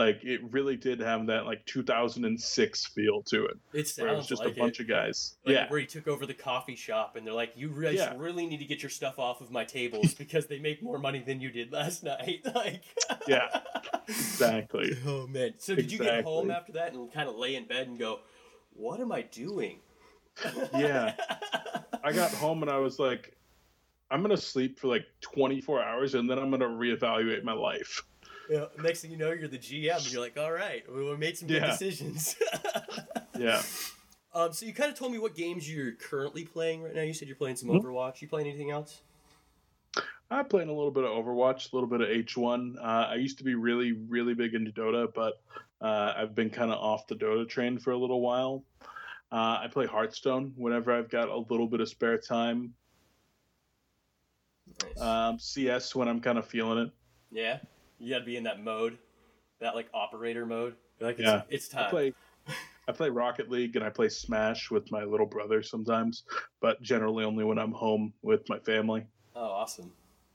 Like 0.00 0.24
it 0.24 0.40
really 0.50 0.76
did 0.76 0.98
have 1.00 1.26
that 1.26 1.44
like 1.44 1.64
2006 1.66 2.86
feel 2.86 3.22
to 3.24 3.44
it. 3.44 3.56
It 3.74 3.92
Where 3.98 4.08
it 4.08 4.16
was 4.16 4.26
just 4.26 4.42
like 4.42 4.56
a 4.56 4.58
bunch 4.58 4.80
it. 4.80 4.84
of 4.84 4.88
guys. 4.88 5.36
Like 5.44 5.54
yeah. 5.54 5.68
where 5.68 5.78
he 5.78 5.84
took 5.86 6.08
over 6.08 6.24
the 6.24 6.32
coffee 6.32 6.74
shop, 6.74 7.16
and 7.16 7.26
they're 7.26 7.34
like, 7.34 7.52
"You 7.54 7.68
guys 7.68 7.96
Yeah. 7.96 8.14
really 8.16 8.46
need 8.46 8.60
to 8.60 8.64
get 8.64 8.82
your 8.82 8.88
stuff 8.88 9.18
off 9.18 9.42
of 9.42 9.50
my 9.50 9.64
tables 9.64 10.14
because 10.18 10.46
they 10.46 10.58
make 10.58 10.82
more 10.82 10.98
money 10.98 11.20
than 11.20 11.40
you 11.42 11.50
did 11.50 11.70
last 11.70 12.02
night." 12.02 12.40
Like, 12.54 12.82
Yeah. 13.28 13.60
Exactly. 14.08 14.96
Oh 15.06 15.26
man! 15.26 15.54
So 15.58 15.74
did 15.74 15.92
you 15.92 15.98
get 15.98 16.24
home 16.24 16.50
after 16.50 16.72
that 16.72 16.94
and 16.94 17.12
kind 17.12 17.28
of 17.28 17.36
lay 17.36 17.54
in 17.56 17.66
bed 17.66 17.88
and 17.88 17.98
go, 17.98 18.20
"What 18.72 19.00
am 19.00 19.12
I 19.12 19.22
doing?" 19.22 19.80
Yeah. 20.74 21.14
I 22.02 22.12
got 22.12 22.32
home 22.32 22.62
and 22.62 22.70
I 22.70 22.78
was 22.78 22.98
like, 22.98 23.36
I'm 24.10 24.22
gonna 24.22 24.36
sleep 24.38 24.78
for 24.78 24.88
like 24.88 25.04
24 25.20 25.82
hours 25.82 26.14
and 26.14 26.28
then 26.30 26.38
I'm 26.38 26.50
gonna 26.50 26.68
reevaluate 26.68 27.44
my 27.44 27.52
life. 27.52 28.02
Yeah, 28.50 28.64
next 28.82 29.00
thing 29.02 29.12
you 29.12 29.16
know, 29.16 29.30
you're 29.30 29.46
the 29.48 29.58
GM, 29.58 29.96
and 29.98 30.12
you're 30.12 30.20
like, 30.20 30.36
"All 30.36 30.50
right, 30.50 30.82
we 30.92 31.16
made 31.16 31.38
some 31.38 31.46
good 31.48 31.62
Yeah. 31.62 31.70
decisions." 31.70 32.36
Yeah. 33.38 33.62
um, 34.34 34.52
so 34.52 34.66
you 34.66 34.74
kind 34.74 34.90
of 34.92 34.98
told 34.98 35.12
me 35.12 35.18
what 35.18 35.34
games 35.34 35.72
you're 35.72 35.92
currently 35.92 36.44
playing 36.44 36.82
right 36.82 36.94
now. 36.94 37.00
You 37.00 37.14
said 37.14 37.26
you're 37.26 37.36
playing 37.38 37.56
some 37.56 37.70
Mhm. 37.70 37.82
Overwatch. 37.82 38.20
You 38.20 38.28
playing 38.28 38.48
anything 38.48 38.70
else? 38.70 39.00
I'm 40.30 40.44
playing 40.46 40.68
a 40.68 40.74
little 40.74 40.90
bit 40.90 41.04
of 41.04 41.10
Overwatch, 41.10 41.72
a 41.72 41.76
little 41.76 41.88
bit 41.88 42.02
of 42.02 42.08
H1. 42.08 42.76
Uh, 42.78 42.82
I 43.08 43.14
used 43.14 43.38
to 43.38 43.44
be 43.44 43.54
really, 43.54 43.92
really 43.92 44.34
big 44.34 44.54
into 44.54 44.70
Dota, 44.72 45.10
but 45.14 45.40
uh, 45.80 46.12
I've 46.16 46.34
been 46.34 46.50
kind 46.50 46.70
of 46.70 46.78
off 46.78 47.06
the 47.06 47.14
Dota 47.14 47.48
train 47.48 47.78
for 47.78 47.92
a 47.92 47.96
little 47.96 48.20
while. 48.20 48.62
Uh, 49.32 49.60
I 49.62 49.68
play 49.72 49.86
Hearthstone 49.86 50.52
whenever 50.56 50.92
I've 50.92 51.08
got 51.08 51.28
a 51.30 51.38
little 51.38 51.66
bit 51.66 51.80
of 51.80 51.88
spare 51.88 52.18
time. 52.18 52.74
Nice. 54.82 55.00
Um, 55.00 55.38
CS 55.38 55.94
when 55.94 56.08
I'm 56.08 56.20
kind 56.20 56.36
of 56.36 56.46
feeling 56.46 56.78
it. 56.78 56.90
yeah, 57.30 57.58
you 58.00 58.10
got 58.12 58.20
to 58.20 58.24
be 58.24 58.36
in 58.36 58.44
that 58.44 58.62
mode, 58.62 58.98
that 59.60 59.74
like 59.74 59.88
operator 59.94 60.46
mode. 60.46 60.74
You're 60.98 61.10
like, 61.10 61.18
it's, 61.18 61.26
Yeah. 61.26 61.42
it's 61.48 61.68
time. 61.68 61.86
I 61.86 61.90
play, 61.90 62.14
I 62.88 62.92
play 62.92 63.10
Rocket 63.10 63.50
League 63.50 63.76
and 63.76 63.84
I 63.84 63.90
play 63.90 64.08
Smash 64.08 64.70
with 64.70 64.90
my 64.90 65.04
little 65.04 65.26
brother 65.26 65.62
sometimes, 65.62 66.24
but 66.60 66.80
generally 66.82 67.24
only 67.24 67.44
when 67.44 67.58
I'm 67.58 67.72
home 67.72 68.12
with 68.22 68.48
my 68.48 68.58
family. 68.58 69.06
Oh, 69.36 69.44
awesome, 69.44 69.92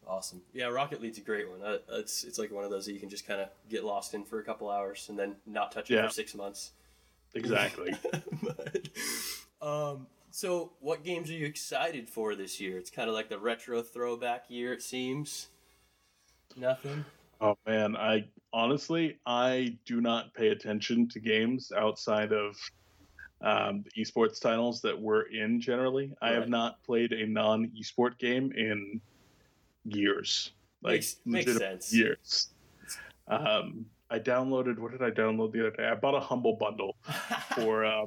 awesome. 0.08 0.42
Yeah, 0.54 0.68
Rocket 0.68 1.02
League's 1.02 1.18
a 1.18 1.22
great 1.22 1.50
one. 1.50 1.62
Uh, 1.62 1.80
it's 1.94 2.24
it's 2.24 2.40
like 2.40 2.52
one 2.52 2.64
of 2.64 2.70
those 2.70 2.86
that 2.86 2.94
you 2.94 3.00
can 3.00 3.10
just 3.10 3.28
kind 3.28 3.42
of 3.42 3.50
get 3.70 3.84
lost 3.84 4.14
in 4.14 4.24
for 4.24 4.40
a 4.40 4.44
couple 4.44 4.70
hours 4.70 5.08
and 5.10 5.18
then 5.20 5.36
not 5.46 5.72
touch 5.72 5.92
it 5.92 5.96
Yeah. 5.96 6.08
for 6.08 6.14
six 6.14 6.34
months. 6.36 6.72
Exactly. 7.36 7.94
But, 8.42 8.88
um, 9.62 10.08
so 10.32 10.72
what 10.80 11.04
games 11.04 11.30
are 11.30 11.34
you 11.34 11.46
excited 11.46 12.08
for 12.10 12.34
this 12.34 12.62
year? 12.62 12.78
It's 12.78 12.90
kind 12.90 13.10
of 13.10 13.14
like 13.14 13.28
the 13.28 13.38
retro 13.38 13.82
throwback 13.82 14.46
year, 14.48 14.72
it 14.72 14.82
seems. 14.82 15.48
Nothing. 16.56 17.04
Oh 17.42 17.58
man, 17.68 17.96
I 17.96 18.26
honestly 18.54 19.20
I 19.26 19.78
do 19.86 20.02
not 20.02 20.34
pay 20.34 20.50
attention 20.50 21.08
to 21.10 21.20
games 21.20 21.72
outside 21.78 22.32
of 22.32 22.56
um, 23.42 23.84
the 23.84 24.04
esports 24.04 24.40
titles 24.40 24.82
that 24.82 25.00
we're 25.00 25.24
in. 25.24 25.60
Generally, 25.60 26.14
I 26.22 26.30
have 26.32 26.50
not 26.50 26.82
played 26.84 27.12
a 27.12 27.28
non-esport 27.28 28.18
game 28.18 28.52
in 28.54 29.02
years, 29.84 30.52
like 30.82 30.94
Makes- 30.94 31.18
makes 31.26 31.58
sense. 31.58 31.94
years. 31.94 32.50
Um, 33.28 33.86
I 34.10 34.20
downloaded. 34.20 34.78
What 34.80 34.92
did 34.92 35.02
I 35.04 35.10
download 35.12 35.52
the 35.52 35.62
other 35.68 35.72
day? 35.76 35.86
I 35.88 35.96
bought 35.96 36.16
a 36.16 36.20
Humble 36.20 36.56
Bundle 36.56 36.96
for 37.56 37.84
uh, 37.84 38.06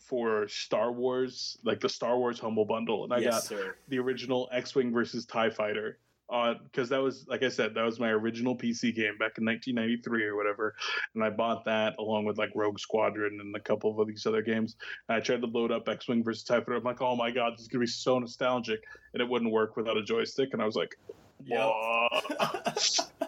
for 0.00 0.48
Star 0.48 0.92
Wars, 0.92 1.58
like 1.62 1.80
the 1.80 1.88
Star 1.88 2.16
Wars 2.18 2.38
Humble 2.38 2.64
Bundle, 2.64 3.04
and 3.04 3.12
I 3.12 3.18
yes, 3.18 3.32
got 3.34 3.42
sir. 3.44 3.76
the 3.88 3.98
original 3.98 4.48
X-wing 4.52 4.92
versus 4.92 5.26
Tie 5.26 5.50
Fighter 5.50 5.98
Uh, 6.28 6.54
because 6.64 6.88
that 6.88 7.00
was 7.00 7.24
like 7.28 7.44
I 7.44 7.48
said 7.48 7.74
that 7.74 7.84
was 7.84 8.00
my 8.00 8.08
original 8.08 8.56
PC 8.56 8.94
game 8.94 9.16
back 9.16 9.38
in 9.38 9.44
1993 9.44 10.24
or 10.24 10.36
whatever, 10.36 10.74
and 11.14 11.22
I 11.22 11.30
bought 11.30 11.66
that 11.66 11.94
along 11.98 12.24
with 12.24 12.36
like 12.36 12.50
Rogue 12.54 12.80
Squadron 12.80 13.38
and 13.40 13.54
a 13.54 13.60
couple 13.60 14.00
of 14.00 14.08
these 14.08 14.26
other 14.26 14.42
games. 14.42 14.74
And 15.08 15.16
I 15.16 15.20
tried 15.20 15.42
to 15.42 15.46
load 15.46 15.70
up 15.70 15.88
X-wing 15.88 16.24
versus 16.24 16.42
Tie 16.42 16.58
Fighter. 16.58 16.74
I'm 16.74 16.82
like, 16.82 17.00
oh 17.00 17.14
my 17.14 17.30
god, 17.30 17.54
this 17.54 17.60
is 17.60 17.68
gonna 17.68 17.80
be 17.80 17.86
so 17.86 18.18
nostalgic, 18.18 18.82
and 19.12 19.22
it 19.22 19.28
wouldn't 19.28 19.52
work 19.52 19.76
without 19.76 19.96
a 19.96 20.02
joystick. 20.02 20.52
And 20.52 20.62
I 20.62 20.66
was 20.66 20.76
like. 20.76 20.98
"Whoa." 21.46 22.08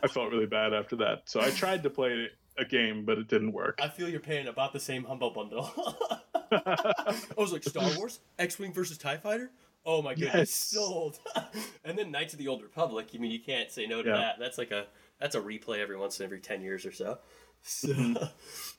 I 0.02 0.08
felt 0.08 0.30
really 0.30 0.46
bad 0.46 0.72
after 0.72 0.96
that. 0.96 1.22
So 1.26 1.40
I 1.40 1.50
tried 1.50 1.82
to 1.82 1.90
play 1.90 2.28
a 2.56 2.64
game, 2.64 3.04
but 3.04 3.18
it 3.18 3.28
didn't 3.28 3.52
work. 3.52 3.78
I 3.82 3.88
feel 3.88 4.08
you're 4.08 4.20
paying 4.20 4.48
about 4.48 4.72
the 4.72 4.80
same 4.80 5.04
humble 5.04 5.30
bundle. 5.30 5.70
I 6.52 7.14
was 7.36 7.52
like, 7.52 7.62
Star 7.62 7.90
Wars, 7.96 8.20
X 8.38 8.58
Wing 8.58 8.72
versus 8.72 8.98
TIE 8.98 9.16
Fighter? 9.16 9.50
Oh 9.90 10.02
my 10.02 10.14
goodness, 10.14 10.34
Yes. 10.34 10.50
sold. 10.50 11.18
and 11.84 11.96
then 11.96 12.10
Knights 12.10 12.34
of 12.34 12.38
the 12.38 12.46
Old 12.48 12.62
Republic. 12.62 13.08
I 13.14 13.18
mean, 13.18 13.30
you 13.30 13.40
can't 13.40 13.70
say 13.70 13.86
no 13.86 14.02
to 14.02 14.10
Yeah. 14.10 14.16
that. 14.16 14.38
That's 14.38 14.58
like 14.58 14.70
a 14.70 14.86
that's 15.18 15.34
a 15.34 15.40
replay 15.40 15.78
every 15.78 15.96
once 15.96 16.20
in 16.20 16.24
every 16.26 16.40
ten 16.40 16.60
years 16.60 16.84
or 16.84 16.92
so. 16.92 17.18
So, 17.62 17.88
Mm-hmm. 17.88 18.24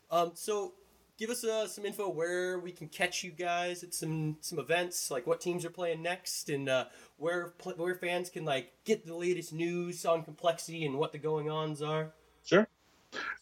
um, 0.10 0.32
so 0.36 0.74
give 1.18 1.30
us 1.30 1.44
uh, 1.44 1.68
some 1.68 1.86
info 1.86 2.08
where 2.10 2.60
we 2.60 2.72
can 2.72 2.88
catch 2.88 3.24
you 3.26 3.32
guys 3.32 3.84
at 3.84 3.94
some 3.94 4.38
some 4.40 4.60
events, 4.60 5.12
like 5.12 5.28
what 5.28 5.42
teams 5.42 5.66
are 5.66 5.70
playing 5.70 6.02
next, 6.02 6.50
and 6.50 6.70
uh, 6.70 6.86
where 7.18 7.54
where 7.76 7.96
fans 7.96 8.30
can 8.30 8.46
like 8.46 8.72
get 8.86 9.06
the 9.06 9.16
latest 9.16 9.52
news 9.52 10.06
on 10.06 10.24
complexity 10.24 10.86
and 10.86 10.98
what 10.98 11.12
the 11.12 11.18
going 11.18 11.50
ons 11.50 11.82
are. 11.82 12.14
Sure. 12.46 12.68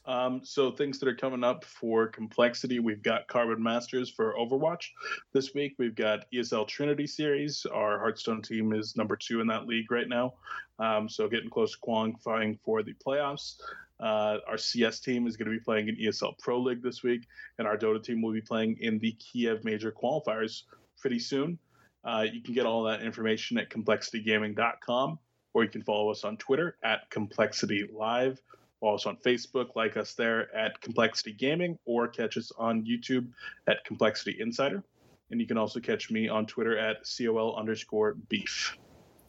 Um, 0.06 0.42
so 0.44 0.72
things 0.72 1.00
that 1.00 1.10
are 1.10 1.16
coming 1.16 1.44
up 1.44 1.66
for 1.66 2.08
complexity, 2.08 2.80
we've 2.80 3.04
got 3.04 3.28
Carbon 3.28 3.62
Masters 3.62 4.10
for 4.10 4.34
Overwatch 4.40 4.86
this 5.34 5.54
week. 5.54 5.76
We've 5.78 5.96
got 5.96 6.26
ESL 6.34 6.68
Trinity 6.68 7.08
Series. 7.08 7.66
Our 7.66 8.00
Hearthstone 8.00 8.42
team 8.42 8.74
is 8.74 8.96
number 8.96 9.18
two 9.18 9.42
in 9.42 9.48
that 9.48 9.68
league 9.68 9.92
right 9.92 10.08
now, 10.08 10.36
um, 10.80 11.10
so 11.10 11.28
getting 11.28 11.50
close 11.50 11.74
to 11.74 11.80
qualifying 11.80 12.58
for 12.64 12.84
the 12.84 12.94
playoffs. 13.06 13.58
Uh, 14.00 14.38
our 14.48 14.58
CS 14.58 15.00
team 15.00 15.28
is 15.28 15.36
going 15.36 15.52
to 15.52 15.58
be 15.58 15.64
playing 15.64 15.90
in 15.90 15.96
ESL 15.96 16.38
Pro 16.40 16.60
League 16.60 16.84
this 16.84 17.04
week, 17.04 17.28
and 17.58 17.68
our 17.68 17.78
Dota 17.78 18.02
team 18.02 18.22
will 18.22 18.34
be 18.34 18.42
playing 18.42 18.78
in 18.80 19.00
the 19.00 19.12
Kiev 19.14 19.64
Major 19.64 19.92
Qualifiers 19.92 20.64
pretty 21.00 21.20
soon. 21.20 21.58
Uh, 22.04 22.26
you 22.32 22.42
can 22.42 22.54
get 22.54 22.66
all 22.66 22.84
that 22.84 23.02
information 23.02 23.58
at 23.58 23.70
complexitygaming.com, 23.70 25.20
or 25.54 25.64
you 25.64 25.70
can 25.70 25.82
follow 25.82 26.12
us 26.12 26.24
on 26.24 26.38
Twitter 26.38 26.78
at 26.84 27.10
Complexity 27.10 27.90
Live. 27.92 28.40
Follow 28.80 28.96
us 28.96 29.06
on 29.06 29.18
Facebook, 29.18 29.76
like 29.76 29.98
us 29.98 30.14
there 30.14 30.56
at 30.56 30.80
Complexity 30.82 31.34
Gaming, 31.34 31.80
or 31.86 32.08
catch 32.08 32.38
us 32.38 32.52
on 32.58 32.86
YouTube 32.86 33.28
at 33.68 33.84
Complexity 33.86 34.38
Insider. 34.40 34.84
And 35.32 35.42
you 35.42 35.48
can 35.48 35.58
also 35.58 35.80
catch 35.80 36.12
me 36.12 36.30
on 36.30 36.46
Twitter 36.46 36.78
at 36.78 36.98
COL 37.18 37.56
underscore 37.58 38.16
beef. 38.30 38.78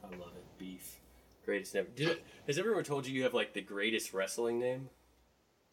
I 0.05 0.15
love 0.17 0.33
it. 0.37 0.45
Beef. 0.59 1.01
Greatest 1.45 1.77
ever. 1.77 1.89
Did 1.95 2.19
has 2.47 2.59
everyone 2.59 2.85
told 2.85 3.07
you 3.07 3.15
you 3.15 3.23
have 3.23 3.35
like 3.35 3.55
the 3.55 3.63
greatest 3.63 4.13
wrestling 4.13 4.59
name? 4.59 4.91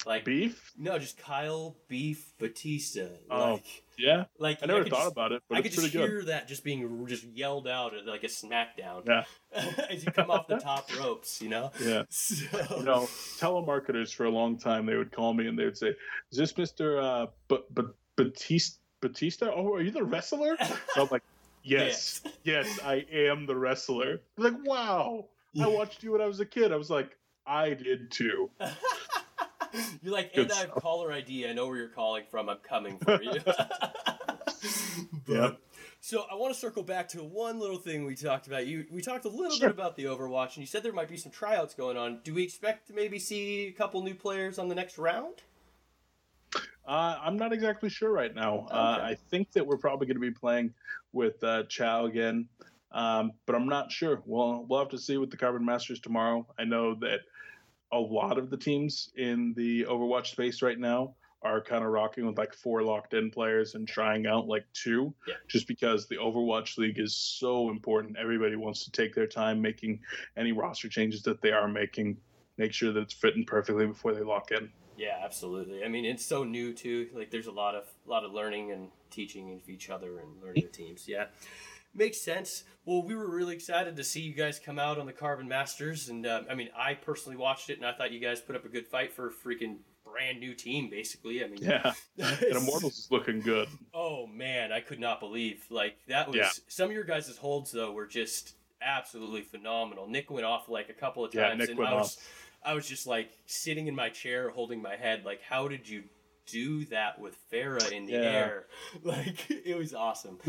Like 0.05 0.25
Beef? 0.25 0.71
no, 0.77 0.99
just 0.99 1.17
Kyle 1.17 1.75
Beef 1.87 2.33
Batista. 2.37 3.07
Oh, 3.29 3.53
like, 3.53 3.83
Yeah. 3.97 4.25
like 4.37 4.59
I 4.61 4.67
never 4.67 4.83
could 4.83 4.91
thought 4.91 4.99
just, 5.05 5.11
about 5.13 5.31
it, 5.31 5.41
but 5.49 5.57
I 5.57 5.61
could 5.61 5.71
just 5.71 5.91
good. 5.91 6.09
hear 6.09 6.23
that 6.25 6.47
just 6.47 6.63
being 6.63 7.07
just 7.07 7.23
yelled 7.23 7.67
out 7.67 7.95
at 7.95 8.05
like 8.05 8.23
a 8.23 8.27
SmackDown 8.27 9.05
Yeah. 9.05 9.23
as 9.89 10.05
you 10.05 10.11
come 10.11 10.29
off 10.29 10.47
the 10.47 10.57
top 10.57 10.89
ropes. 10.99 11.41
You 11.41 11.49
know. 11.49 11.71
Yeah. 11.81 12.03
So, 12.09 12.77
You 12.77 12.83
know, 12.83 13.07
telemarketers 13.39 14.13
for 14.13 14.25
a 14.25 14.29
long 14.29 14.57
time, 14.57 14.85
they 14.85 14.95
would 14.95 15.11
call 15.11 15.33
me 15.33 15.47
and 15.47 15.57
they 15.57 15.65
would 15.65 15.77
say, 15.77 15.93
Is 16.31 16.37
this 16.37 16.53
Mr. 16.53 17.01
Uh, 17.03 17.27
B- 17.47 17.63
B- 17.73 17.81
Batista? 18.15 18.79
Batista? 19.01 19.51
Oh, 19.53 19.73
are 19.73 19.81
you 19.81 19.91
the 19.91 20.03
wrestler? 20.03 20.57
So 20.93 21.01
I'm 21.03 21.07
like, 21.11 21.23
Yes, 21.63 22.21
yes, 22.43 22.79
I 22.85 23.05
am 23.11 23.47
the 23.47 23.55
wrestler. 23.55 24.21
They're 24.37 24.51
like, 24.51 24.65
wow. 24.67 25.25
I 25.59 25.65
watched 25.67 26.03
you 26.03 26.11
when 26.11 26.21
I 26.21 26.27
was 26.27 26.39
a 26.39 26.45
kid. 26.45 26.71
I 26.71 26.75
was 26.75 26.91
like, 26.91 27.17
I 27.47 27.69
did 27.73 28.11
too. 28.11 28.51
You're 30.01 30.13
like, 30.13 30.31
and 30.35 30.51
I 30.51 30.55
have 30.57 30.71
caller 30.71 31.11
ID. 31.11 31.47
I 31.47 31.53
know 31.53 31.67
where 31.67 31.77
you're 31.77 31.87
calling 31.89 32.23
from. 32.29 32.49
I'm 32.49 32.57
coming 32.57 32.97
for 32.99 33.21
you. 33.21 33.39
Yep. 35.27 35.59
So 36.01 36.23
I 36.31 36.35
want 36.35 36.53
to 36.53 36.59
circle 36.59 36.83
back 36.83 37.07
to 37.09 37.23
one 37.23 37.59
little 37.59 37.77
thing 37.79 38.05
we 38.05 38.15
talked 38.15 38.45
about. 38.47 38.67
You 38.67 38.85
we 38.91 39.01
talked 39.01 39.25
a 39.25 39.29
little 39.29 39.57
Sure. 39.57 39.69
bit 39.69 39.75
about 39.75 39.95
the 39.95 40.03
Overwatch, 40.05 40.49
and 40.49 40.57
you 40.57 40.67
said 40.67 40.83
there 40.83 40.93
might 40.93 41.09
be 41.09 41.17
some 41.17 41.31
tryouts 41.31 41.73
going 41.73 41.97
on. 41.97 42.19
Do 42.23 42.33
we 42.33 42.43
expect 42.43 42.87
to 42.87 42.93
maybe 42.93 43.17
see 43.17 43.67
a 43.67 43.71
couple 43.71 44.03
new 44.03 44.13
players 44.13 44.59
on 44.59 44.67
the 44.69 44.75
next 44.75 44.97
round? 44.99 45.41
Uh, 46.87 47.17
I'm 47.19 47.37
not 47.37 47.51
exactly 47.53 47.89
sure 47.89 48.11
right 48.11 48.33
now. 48.33 48.67
Uh, 48.69 48.99
I 49.01 49.17
think 49.31 49.51
that 49.53 49.65
we're 49.65 49.77
probably 49.77 50.05
going 50.05 50.17
to 50.17 50.21
be 50.21 50.29
playing 50.31 50.73
with 51.11 51.43
uh, 51.43 51.63
Chow 51.63 52.05
again, 52.05 52.47
um, 52.91 53.31
but 53.47 53.55
I'm 53.55 53.67
not 53.67 53.91
sure. 53.91 54.21
Well, 54.25 54.63
we'll 54.69 54.79
have 54.79 54.89
to 54.89 54.99
see 54.99 55.17
with 55.17 55.31
the 55.31 55.37
Carbon 55.37 55.65
Masters 55.65 55.99
tomorrow. 55.99 56.45
I 56.59 56.65
know 56.65 56.93
that 56.95 57.21
a 57.91 57.97
lot 57.99 58.37
of 58.37 58.49
the 58.49 58.57
teams 58.57 59.09
in 59.17 59.53
the 59.55 59.83
Overwatch 59.85 60.27
space 60.27 60.61
right 60.61 60.79
now 60.79 61.15
are 61.41 61.61
kind 61.61 61.83
of 61.83 61.91
rocking 61.91 62.25
with 62.25 62.37
like 62.37 62.53
four 62.55 62.81
locked 62.81 63.13
in 63.13 63.29
players 63.29 63.75
and 63.75 63.87
trying 63.87 64.25
out 64.25 64.47
like 64.47 64.65
two, 64.73 65.13
Yeah. 65.27 65.35
just 65.47 65.67
because 65.67 66.07
the 66.07 66.15
Overwatch 66.15 66.77
League 66.77 66.97
is 66.97 67.15
so 67.15 67.69
important. 67.69 68.17
Everybody 68.17 68.55
wants 68.55 68.83
to 68.85 68.91
take 68.91 69.13
their 69.13 69.27
time 69.27 69.61
making 69.61 69.99
any 70.37 70.51
roster 70.53 70.89
changes 70.89 71.21
that 71.23 71.41
they 71.41 71.51
are 71.51 71.67
making, 71.67 72.17
make 72.57 72.73
sure 72.73 72.91
that 72.91 72.99
it's 73.01 73.13
fitting 73.13 73.45
perfectly 73.45 73.85
before 73.85 74.13
they 74.15 74.21
lock 74.23 74.51
in. 74.51 74.69
Yeah, 74.97 75.19
absolutely. 75.23 75.83
I 75.83 75.87
mean, 75.87 76.05
it's 76.05 76.25
so 76.25 76.43
new 76.43 76.73
too. 76.73 77.09
Like, 77.13 77.29
there's 77.29 77.47
a 77.47 77.51
lot 77.51 77.75
of 77.75 77.83
a 78.07 78.09
lot 78.09 78.23
of 78.23 78.31
learning 78.31 78.71
and 78.71 78.89
teaching 79.11 79.51
of 79.53 79.69
each 79.69 79.89
other 79.89 80.19
and 80.19 80.41
learning 80.41 80.63
the 80.63 80.69
teams. 80.71 81.05
Yeah. 81.07 81.25
Makes 81.95 82.21
sense. 82.21 82.63
Well, 82.85 83.01
we 83.03 83.15
were 83.15 83.27
really 83.29 83.55
excited 83.55 83.95
to 83.95 84.03
see 84.03 84.19
you 84.19 84.33
guys 84.33 84.59
come 84.59 84.77
out 84.77 84.99
on 84.99 85.05
the 85.05 85.13
Carbon 85.13 85.47
Masters, 85.47 86.09
and 86.09 86.25
uh, 86.25 86.41
I 86.49 86.53
mean, 86.53 86.69
I 86.77 86.93
personally 86.93 87.37
watched 87.37 87.69
it, 87.69 87.77
and 87.77 87.85
I 87.87 87.93
thought 87.93 88.11
you 88.11 88.19
guys 88.19 88.41
put 88.41 88.55
up 88.55 88.65
a 88.65 88.69
good 88.69 88.85
fight 88.85 89.13
for 89.13 89.27
a 89.27 89.31
freaking 89.31 89.77
brand 90.03 90.39
new 90.39 90.53
team, 90.53 90.89
basically. 90.89 91.43
I 91.43 91.47
mean, 91.47 91.59
Yeah, 91.63 91.93
and 92.19 92.57
Immortals 92.57 92.97
is 92.99 93.07
looking 93.09 93.39
good. 93.39 93.69
Oh 93.93 94.27
man, 94.27 94.73
I 94.73 94.81
could 94.81 94.99
not 94.99 95.21
believe 95.21 95.65
like 95.69 95.95
that 96.09 96.27
was 96.27 96.35
Yeah. 96.37 96.49
some 96.67 96.87
of 96.89 96.91
your 96.91 97.05
guys' 97.05 97.35
holds 97.37 97.71
though 97.71 97.93
were 97.93 98.05
just 98.07 98.55
absolutely 98.81 99.41
phenomenal. 99.41 100.07
Nick 100.07 100.29
went 100.29 100.45
off 100.45 100.67
like 100.67 100.89
a 100.89 100.93
couple 100.93 101.23
of 101.23 101.33
Yeah, 101.33 101.47
times, 101.49 101.59
Nick 101.59 101.69
and 101.69 101.79
went 101.79 101.91
I 101.91 101.95
was 101.95 102.17
I 102.63 102.73
was 102.73 102.87
just 102.87 103.07
like 103.07 103.31
sitting 103.45 103.87
in 103.87 103.95
my 103.95 104.09
chair 104.09 104.49
holding 104.49 104.81
my 104.81 104.97
head, 104.97 105.23
like 105.23 105.41
how 105.41 105.69
did 105.69 105.87
you 105.87 106.03
do 106.45 106.85
that 106.85 107.19
with 107.19 107.37
Pharah 107.51 107.91
in 107.91 108.05
the 108.05 108.13
Yeah. 108.13 108.19
air? 108.19 108.65
Like 109.03 109.49
it 109.49 109.77
was 109.77 109.93
awesome. 109.93 110.39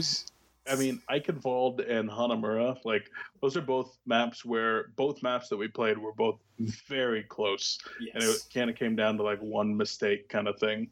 I 0.68 0.76
mean, 0.76 1.00
Eichenwald 1.11 1.88
and 1.88 2.11
Hanamura, 2.11 2.76
like 2.85 3.11
those 3.40 3.57
are 3.57 3.62
both 3.62 3.98
maps 4.07 4.44
where 4.44 4.88
both 4.96 5.22
maps 5.22 5.48
that 5.48 5.57
we 5.57 5.68
played 5.68 5.98
were 5.98 6.12
both 6.12 6.40
very 6.88 7.22
close, 7.22 7.79
and 8.14 8.22
it 8.22 8.37
kind 8.52 8.70
of 8.70 8.76
came 8.76 8.96
down 8.96 9.16
to 9.18 9.22
like 9.22 9.40
one 9.40 9.76
mistake 9.76 10.29
kind 10.29 10.48
of 10.48 10.59
thing. 10.59 10.88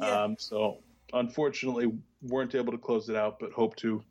Yeah. 0.00 0.22
Um, 0.22 0.36
so 0.38 0.78
unfortunately, 1.12 1.92
weren't 2.22 2.54
able 2.54 2.72
to 2.72 2.78
close 2.78 3.08
it 3.08 3.16
out, 3.16 3.38
but 3.40 3.52
hope 3.52 3.76
to 3.76 4.02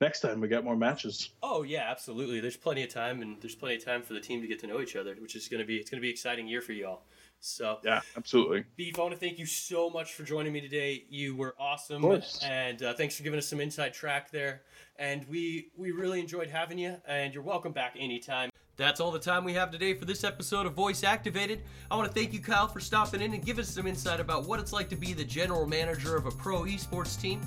next 0.00 0.20
time 0.20 0.40
we 0.40 0.48
got 0.48 0.64
more 0.64 0.76
matches. 0.76 1.30
Oh 1.42 1.62
yeah, 1.62 1.86
absolutely. 1.90 2.40
There's 2.40 2.56
plenty 2.56 2.82
of 2.82 2.90
time, 2.90 3.22
and 3.22 3.40
there's 3.40 3.54
plenty 3.54 3.76
of 3.76 3.84
time 3.84 4.02
for 4.02 4.14
the 4.14 4.20
team 4.20 4.40
to 4.40 4.46
get 4.46 4.58
to 4.60 4.66
know 4.66 4.80
each 4.80 4.96
other, 4.96 5.14
which 5.18 5.36
is 5.36 5.48
gonna 5.48 5.64
be 5.64 5.76
it's 5.76 5.90
gonna 5.90 6.00
be 6.00 6.08
an 6.08 6.12
exciting 6.12 6.46
year 6.46 6.60
for 6.60 6.72
y'all. 6.72 7.02
So 7.44 7.78
Yeah, 7.84 8.00
absolutely. 8.16 8.64
Beef, 8.76 8.98
I 8.98 9.02
want 9.02 9.12
to 9.12 9.20
thank 9.20 9.38
you 9.38 9.44
so 9.46 9.90
much 9.90 10.14
for 10.14 10.22
joining 10.22 10.52
me 10.52 10.60
today. 10.62 11.04
You 11.10 11.36
were 11.36 11.54
awesome, 11.58 11.96
Of 11.96 12.02
course. 12.02 12.40
and 12.42 12.82
uh, 12.82 12.94
thanks 12.94 13.16
for 13.16 13.22
giving 13.22 13.38
us 13.38 13.46
some 13.46 13.60
inside 13.60 13.92
track 13.92 14.30
there. 14.30 14.62
And 14.98 15.26
we 15.28 15.68
we 15.76 15.90
really 15.90 16.20
enjoyed 16.20 16.48
having 16.48 16.78
you, 16.78 16.96
and 17.06 17.34
you're 17.34 17.42
welcome 17.42 17.72
back 17.72 17.96
anytime. 17.98 18.50
That's 18.76 18.98
all 18.98 19.10
the 19.10 19.18
time 19.18 19.44
we 19.44 19.52
have 19.54 19.70
today 19.70 19.94
for 19.94 20.04
this 20.04 20.24
episode 20.24 20.66
of 20.66 20.72
Voice 20.72 21.04
Activated. 21.04 21.62
I 21.90 21.96
want 21.96 22.08
to 22.08 22.14
thank 22.18 22.32
you, 22.32 22.40
Kyle, 22.40 22.66
for 22.66 22.80
stopping 22.80 23.20
in 23.20 23.34
and 23.34 23.44
giving 23.44 23.62
us 23.62 23.68
some 23.68 23.86
insight 23.86 24.20
about 24.20 24.46
what 24.48 24.58
it's 24.58 24.72
like 24.72 24.88
to 24.88 24.96
be 24.96 25.12
the 25.12 25.24
general 25.24 25.66
manager 25.66 26.16
of 26.16 26.26
a 26.26 26.30
pro 26.30 26.62
esports 26.62 27.20
team. 27.20 27.40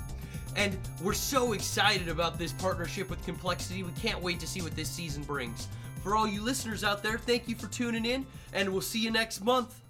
And 0.56 0.76
we're 1.02 1.12
so 1.12 1.52
excited 1.52 2.08
about 2.08 2.38
this 2.38 2.52
partnership 2.52 3.10
with 3.10 3.22
Complexity. 3.26 3.82
We 3.82 3.92
can't 3.92 4.22
wait 4.22 4.40
to 4.40 4.46
see 4.46 4.62
what 4.62 4.74
this 4.76 4.88
season 4.88 5.22
brings. 5.24 5.68
For 6.02 6.16
all 6.16 6.26
you 6.26 6.42
listeners 6.42 6.84
out 6.84 7.02
there, 7.02 7.18
thank 7.18 7.48
you 7.48 7.54
for 7.56 7.66
tuning 7.66 8.06
in, 8.06 8.24
and 8.52 8.68
we'll 8.70 8.80
see 8.80 9.00
you 9.00 9.10
next 9.10 9.44
month. 9.44 9.82